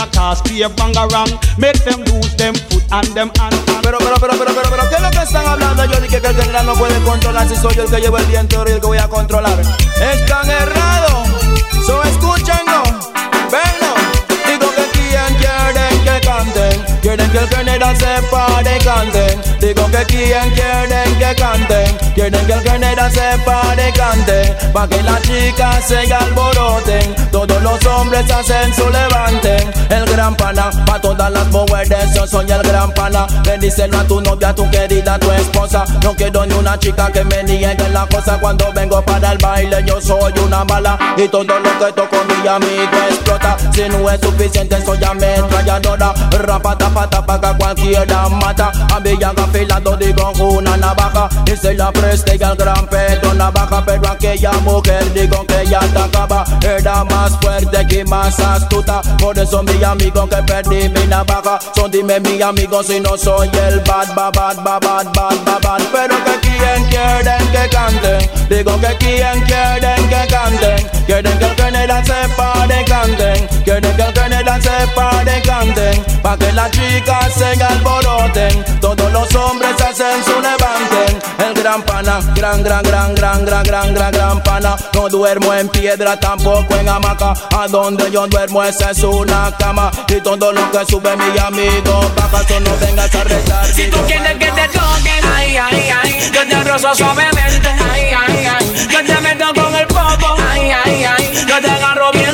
[0.80, 1.28] bangarang.
[1.60, 3.54] Make them lose them foot and them hand.
[3.84, 5.84] Pero, pero, pero, pero, pero, pero, ¿qué es lo que están hablando?
[5.84, 8.64] Yo dije que el general no puede controlar si soy el que llevo el viento
[8.66, 9.60] y el que voy a controlar.
[9.60, 11.28] Están errados,
[11.86, 12.84] so escúchenlo,
[13.52, 13.94] venlo.
[14.48, 19.42] Digo que quien quieren que canten, quieren que el general sepa de canten.
[19.60, 24.74] Digo que quien quieren que canten, quieren que el general sepa de canten.
[24.74, 29.72] Pa' que las chicas se alboroten, todos los hombres hacen su levanten.
[29.90, 33.28] El gran pana, pa' todas las mujeres, yo soy el gran pana.
[33.44, 35.86] Bendícelo a tu novia, a tu querida, a tu esposa.
[36.04, 39.84] No quiero ni una chica que me niegue la cosa cuando vengo para el baile.
[39.86, 43.58] Yo soy una mala y todo lo que toco mi amigo explota.
[43.72, 46.14] Si no es suficiente, soy ametralladora.
[46.32, 48.72] Rapa, tapa, tapa, que cualquiera mata.
[48.94, 51.30] A ya afilado digo una navaja.
[51.46, 53.84] Y se la preste al gran pedo navaja.
[53.86, 56.46] Pero aquella mujer digo que ya atacaba.
[56.62, 59.02] Era más fuerte que más astuta.
[59.20, 61.60] Por eso mi amigo que perdí mi navaja.
[61.76, 65.82] Son dime mi amigo si no soy el bad, bad, bad, bad, bad, bad.
[65.92, 68.30] Pero que quien quieren que canten.
[68.50, 70.88] Digo que quien quieren que canten.
[71.06, 73.48] Quieren que el general sepa de canten.
[73.64, 76.04] Quieren que el general sepa de canten.
[76.22, 78.66] Pa' que las chicas se alboroten.
[78.82, 81.20] Todos los hombres hacen su levanten.
[81.84, 84.76] Pana, gran, gran, gran, gran, gran, gran, gran, gran pana.
[84.94, 87.34] No duermo en piedra, tampoco en hamaca.
[87.58, 89.92] A donde yo duermo esa es una cama.
[90.08, 92.12] Y todo lo que sube mi amigo,
[92.48, 93.66] tú no vengas a rezar.
[93.74, 98.46] Si tú quieres que te toquen, ay, ay, ay, yo te rozo suavemente, ay, ay,
[98.46, 102.25] ay, yo te meto con el popo, ay, ay, ay, yo te agarro bien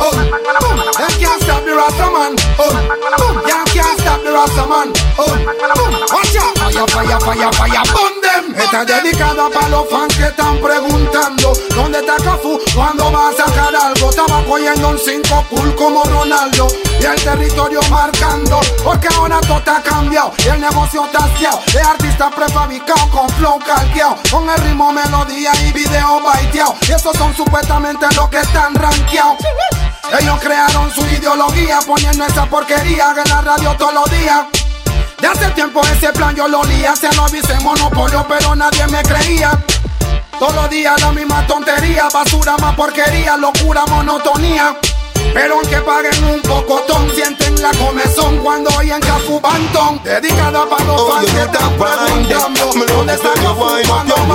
[0.00, 0.78] Oh, boom.
[0.98, 2.34] Them can't stop the Rasta man.
[2.58, 2.70] Oh,
[3.18, 3.42] boom.
[3.46, 4.88] Them can't stop the Rasta man.
[5.18, 5.44] Oh, boom.
[6.12, 6.54] Watch out.
[6.58, 7.82] Fire, fire, fire, fire.
[7.92, 8.34] Burn them.
[8.56, 12.58] Esta es dedicada para los fans que están preguntando ¿Dónde está Cafu?
[12.74, 14.10] ¿Cuándo va a sacar algo?
[14.10, 16.68] Estaba cogiendo un 5 cool como Ronaldo
[17.00, 21.80] Y el territorio marcando Porque ahora todo está cambiado Y el negocio está hastiado De
[21.80, 27.34] artista prefabricado con flow calqueado Con el ritmo, melodía y video baiteado Y esos son
[27.34, 29.38] supuestamente los que están rankeados
[30.20, 34.46] Ellos crearon su ideología Poniendo esa porquería en la radio todos los días
[35.24, 39.02] de hace tiempo ese plan yo lo lía, se lo avisé monopolio, pero nadie me
[39.02, 39.58] creía.
[40.38, 44.76] Todos los días la misma tontería, basura más porquería, locura, monotonía.
[45.34, 50.00] Pero aunque paguen un pocotón, sienten la comezón cuando oyen Cafubantón.
[50.04, 54.28] Dedicada para los fans que están preguntando dónde está Cafubantón.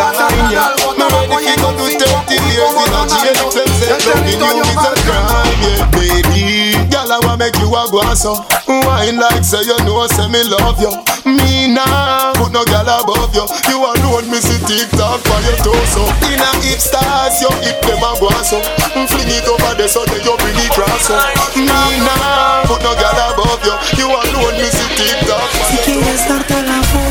[0.98, 4.12] Me lo cogí con tu intensidad y la chile no se encendió.
[4.30, 4.74] Y no me
[5.06, 6.79] crime, baby.
[7.10, 8.38] I wanna make you a go so
[8.70, 10.94] Wine like say you know, say me love you.
[11.26, 13.46] Me nah, put no girl above you.
[13.66, 16.06] You alone, me see TikTok for your torso.
[16.30, 18.62] In a hip stars, you hip them a go so
[19.10, 20.70] Fling it over there so that you bring it
[21.02, 21.18] so
[21.58, 21.66] Me
[22.06, 23.74] nah, put no girl above you.
[23.98, 25.50] You alone, me see TikTok.
[25.66, 27.09] Si quieres darte la fuga,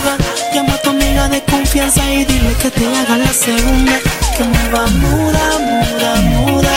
[1.18, 3.98] amiga de confianza y dile que te haga la segunda.
[4.36, 6.70] Que me va muda, muda, muda.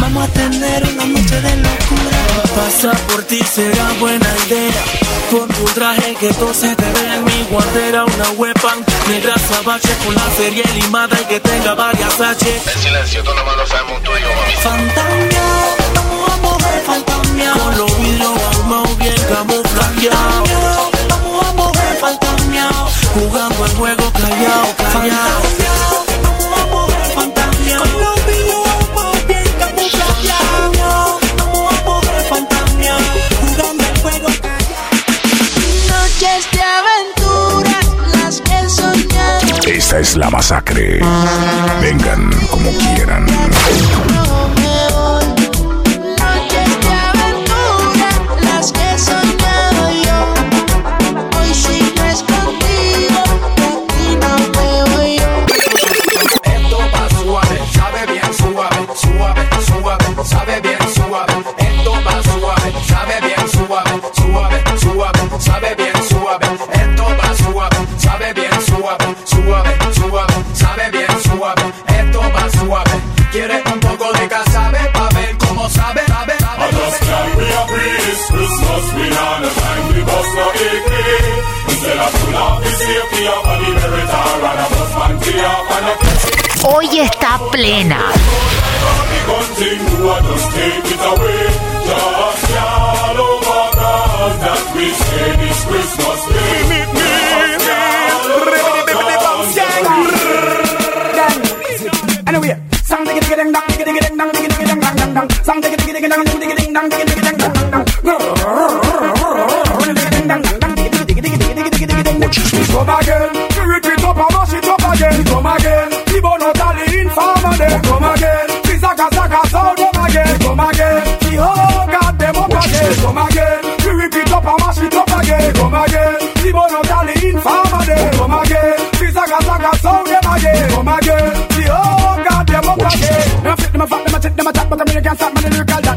[0.00, 2.18] Vamos a tener una noche de locura.
[2.56, 4.82] Pasar por ti será buena idea.
[5.30, 9.94] Por tu traje que todo se te vea en mi guantera una weapon negra sabache
[10.04, 12.60] con la serie limada y que tenga varias H.
[12.74, 14.54] En silencio, tú nomás lo sabemos tú y yo, mami.
[14.62, 15.42] Fantamia,
[15.94, 17.52] vamos a mover fantamia.
[17.52, 20.91] Con los vidrios ahumados bien camuflajeados.
[23.14, 25.42] Jugando al juego callao callao,
[26.24, 32.00] amo amo el fantasma, amo amo el fantasma, con la vieja vieja mochila, amo amo
[32.00, 32.94] el fantasma,
[33.40, 34.90] jugando al juego callao.
[35.88, 39.40] Noches de aventuras, las que soñan.
[39.66, 41.00] Esta es la masacre,
[41.80, 43.26] vengan como quieran.
[68.82, 71.64] Suave, suave, suave, sabe bien suave.
[71.86, 72.96] Esto va suave.
[73.30, 76.64] Quiere un poco de casabe pa ver cómo sabe, sabe, sabe.
[76.64, 78.22] I just can't be a breeze.
[78.32, 80.90] Christmas we on a time we bust no AK.
[81.68, 85.40] Instead of pull off the safety up on the meritor and a bus man tea
[85.40, 85.94] up and a
[86.64, 88.00] Hoy está plena.
[91.84, 93.64] just y'all over
[94.42, 96.81] that we say this Christmas Day.
[105.44, 107.11] ding ding ding ding dong ding, ding dong digga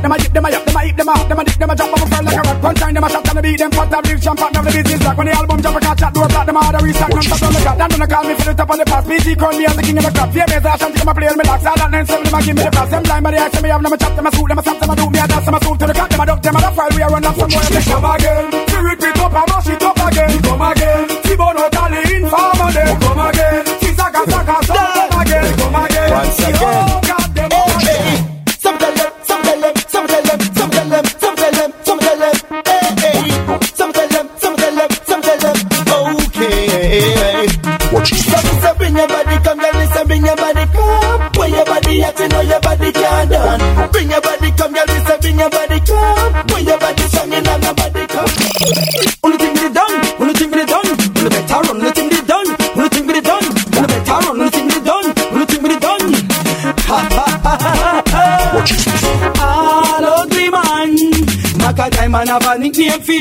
[0.06, 1.58] them a hit, them a yap, them a hit, them a hop, them a dip,
[1.58, 2.62] them a drop, them a fur like a rock.
[2.62, 4.72] One time them a shot, and the beat them fat, them real champion, them the
[4.72, 6.86] business like when the album drop, I catch that door flat, them a hard to
[6.86, 7.76] restock, them stop on the cut.
[7.76, 9.03] That don't call me for the top of the pass.
[9.10, 10.30] PG crown me as the king of the crop.
[10.36, 11.66] Yeah, as a shanty, come a play me locks.
[11.66, 12.89] All that nine seven, them a give me the pass.
[12.93, 14.62] Them blind, but they ask me, have them a chat, them a scoop, them a
[14.62, 16.26] stop, them a do me a dance, them a swoop to the cut, them a
[16.30, 17.66] duck, them a duck, while we a run up some more.
[17.66, 20.32] Them come again, we repeat up and mash it up again.
[20.45, 21.01] Come again,
[21.49, 22.93] out all the informer them.
[23.01, 26.10] Come again, T-Saka Saka, come again, come again.
[26.14, 26.74] Once again.
[45.46, 46.34] Your body come.
[46.50, 48.30] When your body you know your body come.
[49.24, 52.48] Only thing we done, only thing we done, only better run, only thing we done,
[52.76, 56.14] only thing we done, only better run, only thing we done, only thing we done.
[56.88, 58.26] Ha ha ha ha ha.
[59.38, 60.96] All ugly man,
[61.60, 63.12] Back a and have a nickname for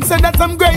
[0.00, 0.69] them say that I'm greater.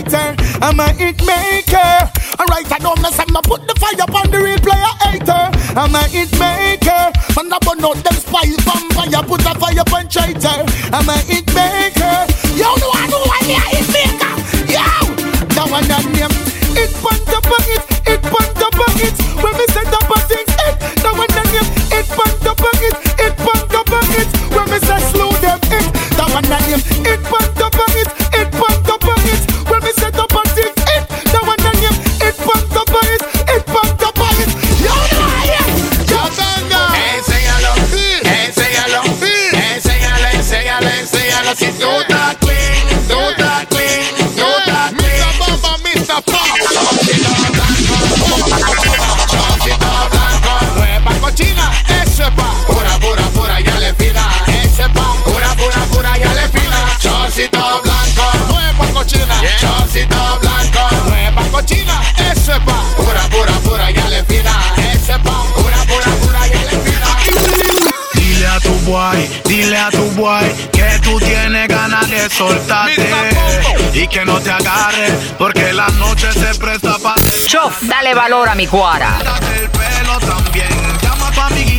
[68.94, 73.10] Dile a tu boy, dile a tu boy que tú tienes ganas de soltarte
[73.92, 78.54] y que no te agarre porque la noche se presta para Chof, dale valor a
[78.54, 79.18] mi cuara.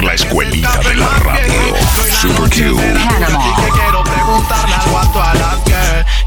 [0.01, 1.76] La escuelita de la radio.
[2.20, 2.76] Super Q.
[2.76, 5.66] que quiero preguntarle algo a todas las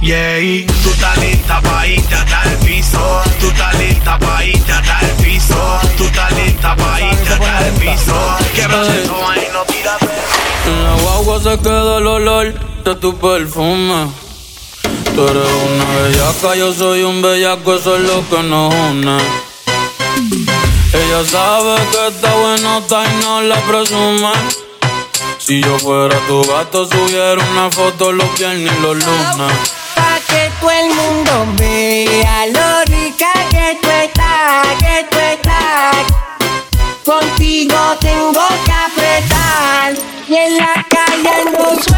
[0.00, 3.22] y tú estás lista pa' irte hasta el piso.
[3.40, 5.17] Tú estás lista pa' irte hasta el
[5.58, 5.80] piso.
[5.96, 8.14] Tú estás lista pa' irte hasta el piso.
[8.54, 9.98] Québrate eso ahí, no tiras
[10.66, 12.54] En la guagua se queda el olor
[12.84, 14.10] de tu perfume.
[15.14, 19.18] Tú eres una bellaca, yo soy un bellaco, eso es lo que nos une.
[20.92, 24.32] Ella sabe que está buenota y no la presume.
[25.38, 29.52] Si yo fuera tu gato, subiera una foto los viernes y los lunes.
[29.94, 35.17] Pa' que todo el mundo vea lo rica que tú estás, que tú
[37.04, 39.94] Contigo tengo que apretar.
[40.28, 41.97] Y en la calle ando suelto,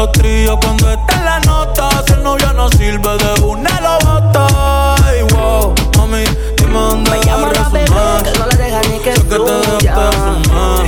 [0.00, 2.02] los tríos cuando está en la nota.
[2.06, 4.94] Si el novio no sirve de una, lo bota.
[5.04, 6.24] Ay, wow, mami,
[6.56, 7.86] dime dónde Me llama la bebé,
[8.24, 10.86] que no la deja ni que de fumar.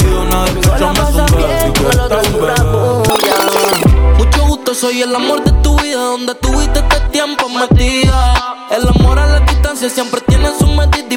[0.00, 4.16] Y de una vez que yo me zumbé, así que está un bebé.
[4.18, 8.66] Mucho gusto, soy el amor de tu vida, donde tuviste este tiempo metida.
[8.70, 10.65] El amor a la distancia siempre tiene su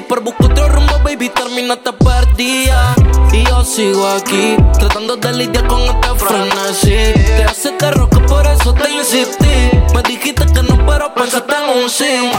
[0.10, 2.96] por buscar otro rumbo, baby, terminaste perdida.
[3.32, 7.14] Y yo sigo aquí, tratando de lidiar con este frenesí.
[7.38, 9.70] Te hace te roca, por eso te insistí.
[9.94, 12.32] Me dijiste que no, pero pensaste en un sí.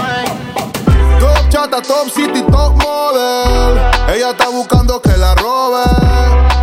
[1.21, 3.79] Top chata, top city, top model.
[4.15, 5.85] Ella está buscando que la robe.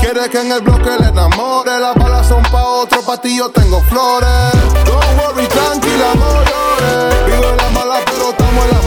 [0.01, 1.79] Quiere que en el bloque le enamore.
[1.79, 4.51] Las balas son pa' otro, pa' ti yo tengo flores.
[4.85, 7.25] Don't worry, tranquila, no llores.
[7.27, 8.86] Vivo en la mala, pero estamos en las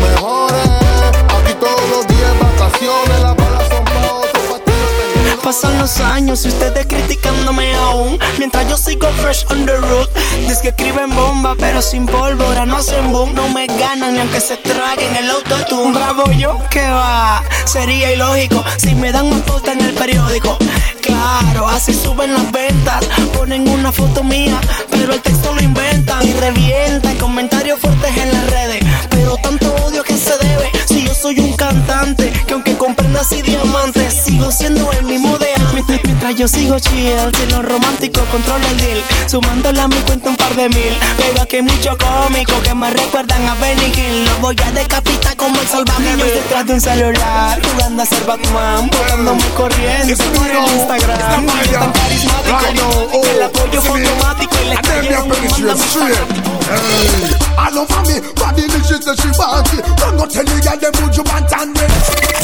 [5.50, 8.20] Pasan los años y ustedes criticándome aún.
[8.38, 10.08] Mientras yo sigo fresh on the road
[10.46, 14.40] Dice que escriben bomba pero sin pólvora No hacen boom, no me ganan ni aunque
[14.40, 15.98] se traguen el autotune.
[15.98, 20.56] Bravo yo, que va, sería ilógico Si me dan una foto en el periódico.
[21.02, 23.04] Claro, así suben las ventas
[23.36, 27.16] Ponen una foto mía, pero el texto lo inventan Y revientan.
[27.16, 30.70] Comentarios fuertes en las redes Pero tanto odio que se debe
[31.10, 36.00] yo soy un cantante Que aunque comprendas y diamantes Sigo siendo el mismo de antes.
[36.04, 39.02] Mientras, yo sigo chill Si lo romántico controla el deal.
[39.26, 40.94] Sumándole a mi cuenta un par de mil.
[41.16, 44.24] Pero aquí hay mucho cómico Que me recuerdan a Benny Hill.
[44.24, 47.60] Lo voy a decapitar como el salvavidas Detrás de un celular.
[47.62, 51.46] Jugando a ser Batman Volando muy corriendo Por el Instagram.
[51.46, 58.22] tan carismático El apoyo fue automático Y la calle no me Hey, all over me,
[58.38, 59.82] body me she say she want it.
[59.98, 61.86] Don't go tell me girl them would you want and me.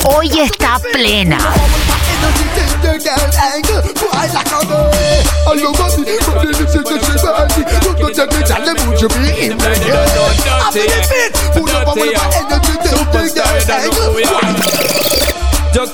[0.04, 1.38] Hoy está plena.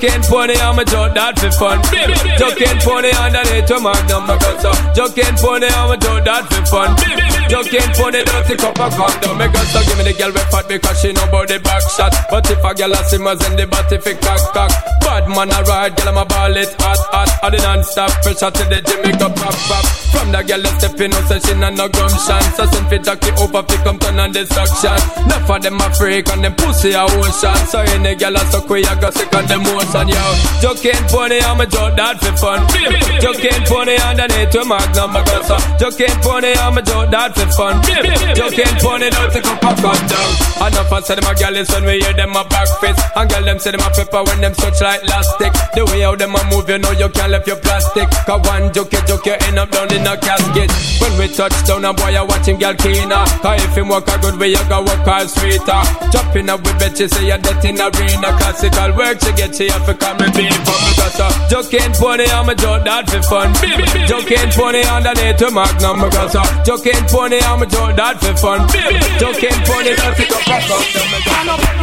[0.03, 1.79] Joke and pony, I'm a joke that for fun.
[2.35, 4.75] Joke and pony underneath to magnum, my gun so.
[4.99, 6.91] Joke and pony, I'm a joke that for fun.
[7.47, 9.39] Joke and pony, dirty cup of condom.
[9.39, 11.87] Me gun so give me the girl with fat because she know about the back
[11.95, 12.11] shot.
[12.27, 14.75] But if a girl a simmers in the body fi cock cock.
[15.07, 17.31] Bad man a ride, girl I'm a ball it hot hot.
[17.39, 19.87] I the non-stop pressure to the gym, make up pop pop.
[20.11, 22.43] From the girl that step in, no say she not no gumption.
[22.59, 24.99] So send fi jockey over fi come turn on destruction.
[25.31, 27.59] Enough of them a freak and them pussy a ocean.
[27.71, 29.63] So any girl a suck we a go sick on them
[29.93, 30.25] motion, yo.
[30.61, 32.61] Joke and pony, I'm a joke that for fun.
[33.21, 35.79] Joke and pony underneath to magnum, gun.
[35.79, 37.83] Joke and pony, I'm a joke that for fun.
[38.35, 40.31] Joke and pony, don't take up a cut down.
[40.63, 43.01] Enough I say them a girl is when we hear them a back face.
[43.17, 45.53] And girl them say them a pepper when them touch like elastic.
[45.75, 48.09] The way how them a move, you know you can't left your plastic.
[48.27, 50.71] Cause one joke, you joke, you end up down in a casket.
[51.03, 53.27] When we touch down, a boy, I watch him girl keener.
[53.43, 55.83] Cause if him walk a good way, you go walk all sweeter.
[56.15, 58.31] Dropping up with bet, say you're dead in arena.
[58.39, 61.95] Classical work, she get she have to come and be from because uh, joke and
[61.95, 63.53] pony, I'm a joke that for fun.
[64.07, 68.21] Joke and pony underneath to magnum because uh, joke and pony, I'm a joke that
[68.21, 68.69] for fun.
[69.19, 71.83] Joke and pony, don't pick up a cup.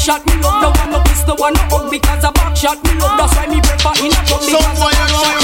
[0.00, 2.82] Shot me love, no one no kiss, no one no hug because a back shot
[2.82, 3.18] me love.
[3.20, 5.39] That's why me prefer in a club because a back shot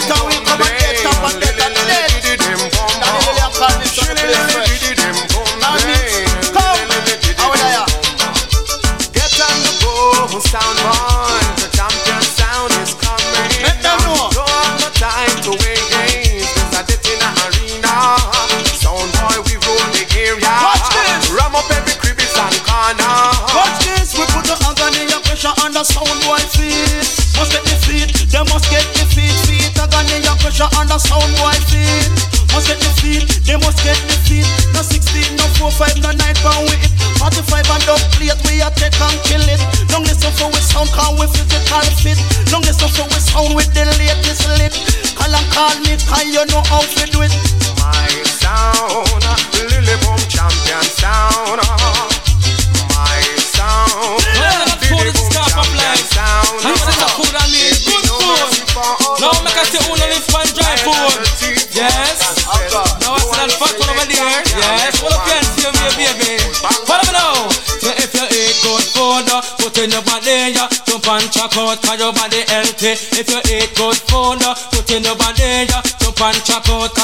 [0.00, 1.04] And get
[10.54, 11.17] on the.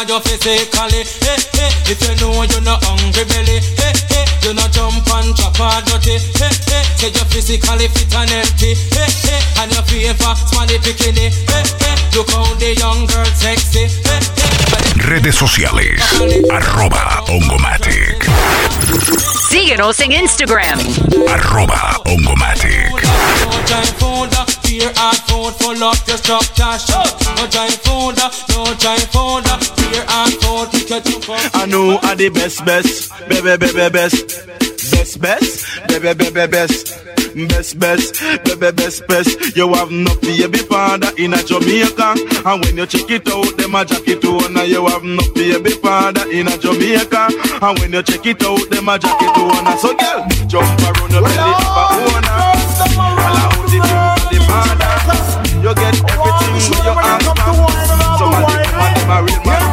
[0.04, 1.04] Check out 'cause you physically.
[1.20, 1.92] Hey, hey.
[1.92, 4.24] If you know you're not hungry belly, hey, hey.
[4.42, 6.18] You not jump and chop and dirty.
[6.38, 6.84] Hey, hey.
[6.96, 8.74] Say you physically fit and healthy.
[8.92, 9.62] Hey, hey.
[9.62, 11.30] And your favor, smelly bikini.
[11.48, 11.96] Hey, hey.
[12.14, 13.88] Look how the young girl sexy.
[14.04, 15.08] Hey, hey.
[15.08, 16.00] Redes sociales.
[16.50, 18.26] Arroba Ongomatic.
[19.50, 20.78] Síguenos en Instagram.
[21.28, 22.92] Arroba Ongomatic.
[24.74, 26.78] No giant food, and full up your structure.
[26.82, 27.06] Shut.
[27.36, 29.44] No giant food, uh, no giant food,
[29.78, 30.90] beer and food.
[30.90, 34.46] Your two for I know are the best, best, baby, baby, best,
[34.90, 37.04] best, best, baby, baby, best.
[37.34, 39.56] Best, best, baby, best, best.
[39.56, 42.14] You have nothing no baby father in a Jamaica.
[42.46, 44.54] And when you check it out, them a jack it on.
[44.68, 47.28] You have no baby father in a Jamaica.
[47.62, 49.78] And when you check it out, them a jack it on.
[49.78, 52.23] So girl, jump around your belly, have a
[55.64, 57.32] You get everything when you ask for.
[58.20, 59.64] Some of them a them a real man.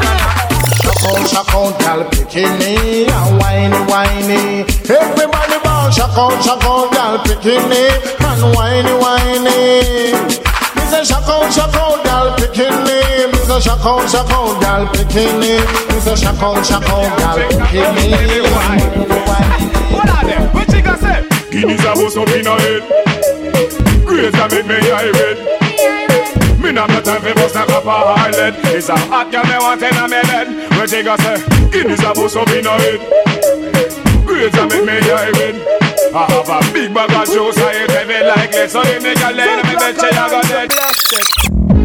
[0.79, 4.63] Shock out, shock out, gal picking me and whiny, whiny.
[4.87, 7.91] Everybody bounce, shock out, shock out, gal picking me
[8.23, 10.15] and whiny, whiny.
[10.15, 13.27] Me say shock out, shock out, gal picking me.
[13.27, 15.59] Me say shock out, shock out, gal picking me.
[15.91, 18.15] Me say shock out, shock out, gal picking me.
[18.15, 19.67] Whiny, whiny.
[19.91, 20.53] What are them?
[20.55, 21.27] What you gonna say?
[21.51, 22.81] Guineas a bust up in a head.
[24.07, 25.60] Grades a make me irate.
[26.71, 28.15] Me not got time for bust a cup of.
[28.71, 30.47] It's a hot girl me want in a me bed.
[30.79, 31.43] What you gonna say?
[31.67, 33.03] Guineas a bust up in a head.
[34.23, 35.59] Grades a make me irate.
[36.15, 38.71] I have a big bag of juice, I eat heavy like lead.
[38.71, 40.71] So the girl lay in me bed, she a go dead.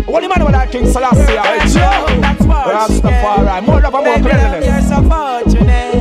[0.06, 1.34] You mean with that King Selassie?
[1.74, 2.06] Joe.
[2.22, 2.46] That's.
[2.46, 3.66] Rastafari.
[3.66, 4.88] More love and more cleanliness.
[4.88, 5.95] So fortunate.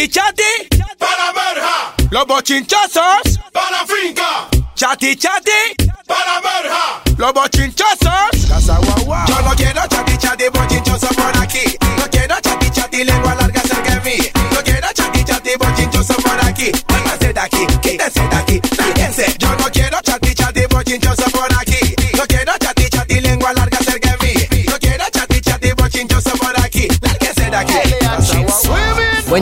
[0.00, 0.68] Chati, chati.
[0.98, 1.94] Para verja.
[2.10, 3.38] Los bochinchosos.
[3.52, 4.48] Para finca.
[4.74, 5.76] Chati, chati.
[6.06, 7.02] Para verja.
[7.18, 8.30] Los bochinchosos.
[9.28, 11.76] Yo no quiero chati chati bochinchoso por aquí.
[11.98, 12.39] No quiero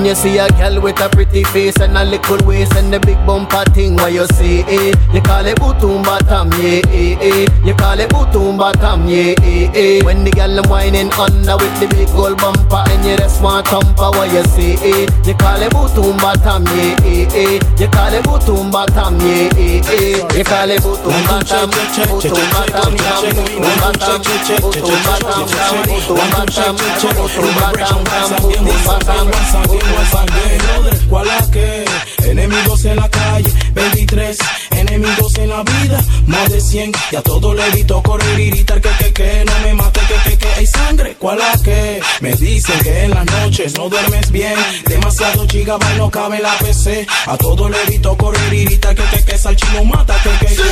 [0.09, 3.19] you see a girl with a pretty face and a little waist and the big
[3.27, 7.47] bumper thing, where you see it, you call it bootum bottom, yeah, eh, eh.
[7.63, 10.01] You call it bootum bottom, yeah, eh, eh.
[10.03, 13.69] When the girl them whining under with the big gold bumper and you just want
[13.69, 17.61] thumper, where you see it, you call it bootum bottom, yeah, eh, eh.
[17.77, 20.25] You call it bootum bottom, yeah, eh, eh.
[20.33, 25.45] You call it bootum bottom, bootum bottom, bootum bottom, bootum bottom,
[25.85, 26.73] bootum bottom,
[27.29, 27.53] bootum
[28.89, 31.09] bottom, bottom.
[31.09, 31.85] ¿Cuál es que?
[32.25, 34.39] Enemigos en la calle, 23
[34.79, 36.93] enemigos en la vida, más de 100.
[37.13, 40.31] Y a todo le evito correr y gritar que, que, que, no me mate, que,
[40.31, 41.17] que, que hay sangre.
[41.19, 42.01] ¿Cuál es que?
[42.21, 44.55] Me dicen que en las noches no duermes bien.
[44.87, 47.07] Demasiado gigabyte no cabe en la PC.
[47.27, 50.63] A todo le evito correr y gritar que, que, que Salchino mata, que, que, que.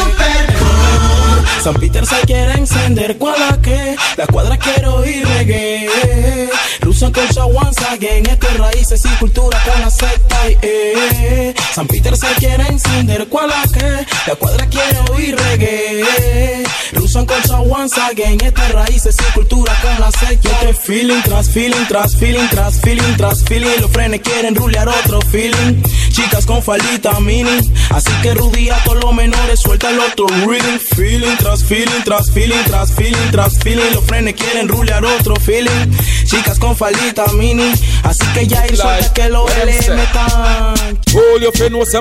[1.63, 3.97] San Peter se quiere encender, ¿cuál es que?
[4.17, 6.49] La cuadra quiero ir reggae.
[6.81, 7.25] Rusan con
[7.57, 8.25] once again.
[8.27, 10.49] Esto es raíces y cultura con la secta.
[10.49, 13.96] Y, eh, San Peter se quiere encender, ¿cuál es que?
[14.27, 16.65] La cuadra quiere oír reggae.
[16.93, 18.39] Rusan colcha once again.
[18.41, 20.51] Esto es raíces y cultura con la secta.
[20.61, 23.81] Este feeling tras feeling, tras feeling, tras feeling, tras feeling.
[23.81, 25.83] Los frenes quieren rulear otro feeling.
[26.11, 27.73] Chicas con faldita mini.
[27.91, 30.79] Así que rudía con los menores, suelta el otro reading.
[30.79, 33.93] Feeling tras feeling, tras feeling, tras feeling, tras feeling.
[33.95, 35.93] Los frenes quieren rulear otro feeling.
[36.25, 37.73] Chicas con faldita mini.
[38.03, 40.67] Así que ya y suelta que los LM están.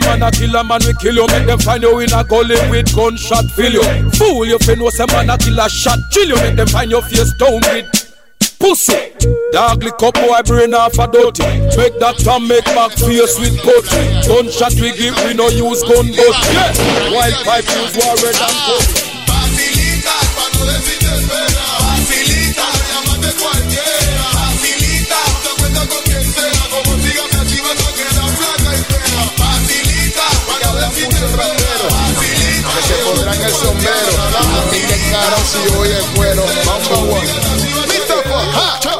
[0.05, 2.57] Man a kill a man we kill you Make them find you in a gully
[2.69, 5.99] with gunshot fill you Fool you fin know say man a kill a shot.
[6.11, 7.85] Chill you Make them find your face down with
[8.59, 9.13] pussy.
[9.51, 11.45] Dog lick boy brain off a dirty.
[11.77, 16.07] Make that time make back face with putty Gunshot we give we no use gun
[16.09, 16.73] but yeah
[17.13, 19.05] Wild pipe use war red and putty
[31.25, 31.64] Facilita
[33.05, 34.11] pondrán el sombrero.
[34.37, 36.43] A mí que caro si hoy el cuero.
[36.65, 37.55] Number one.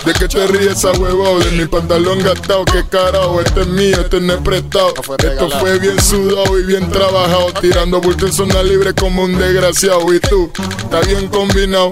[0.06, 1.40] ¿De qué te ríes esa huevo?
[1.40, 4.94] De mi pantalón gastado, qué carajo, este es mío, este no es prestado.
[5.18, 10.14] Esto fue bien sudado y bien trabajado, tirando bulto en zona libre como un desgraciado.
[10.14, 11.92] Y tú, está bien combinado.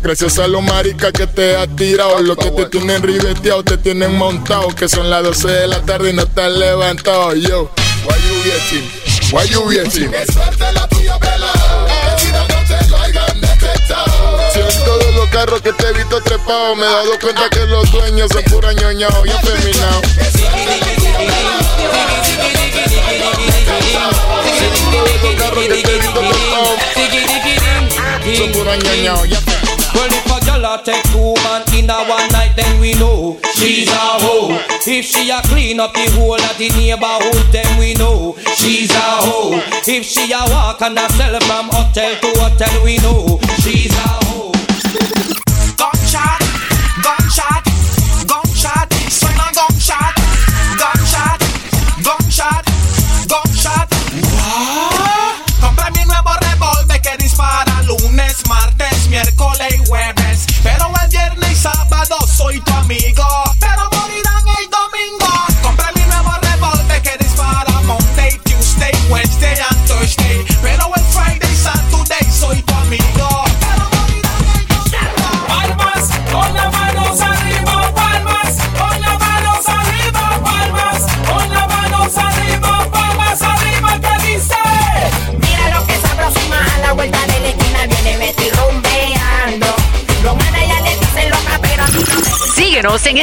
[0.00, 4.14] Gracias a los maricas que te has tirado, los que te tienen ribeteado, te tienen
[4.14, 7.34] montado, que son las 12 de la tarde y no estás levantado.
[7.34, 7.70] Yo,
[8.04, 8.14] why
[8.70, 9.17] you?
[9.30, 10.10] Why you waiting?
[10.10, 11.86] Que suerte la tuya pelado.
[11.86, 14.38] Que vida no te lo hayan detectado.
[14.54, 17.66] Si en todos los carros que te he visto trepado, me he dado cuenta que
[17.66, 20.02] los dueños son pura ñoñao y afeminados.
[28.34, 29.34] Son pura ñoñao y
[30.12, 33.88] if a girl a take two man in a one night, then we know she's
[33.88, 34.56] a hoe.
[34.86, 39.06] If she a clean up the whole of the neighborhood, then we know she's a
[39.26, 39.60] hoe.
[39.86, 44.08] If she a walk and a sell from hotel to hotel, we know she's a
[44.26, 44.52] hoe.
[45.76, 46.40] Gunshot,
[47.04, 47.64] gunshot,
[48.26, 50.14] gunshot, suena gunshot,
[50.78, 51.40] gunshot,
[52.02, 52.64] gunshot,
[53.28, 53.88] gunshot.
[54.18, 55.07] Compré
[59.18, 60.46] miércoles y jueves.
[60.62, 63.24] Pero el viernes y sábado soy tu amigo.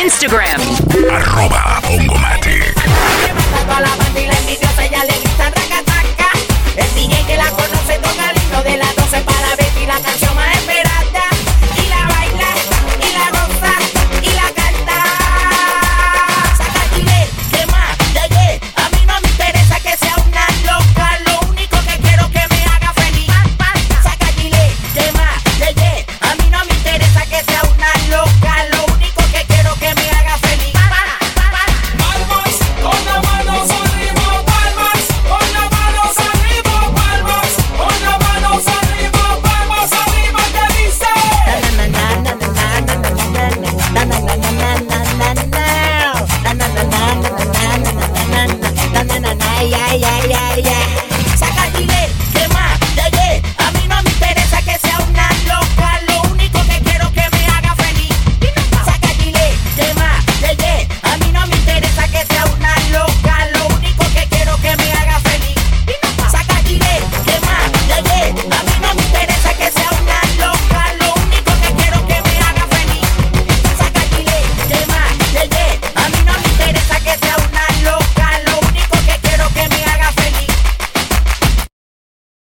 [0.06, 0.35] Instagram.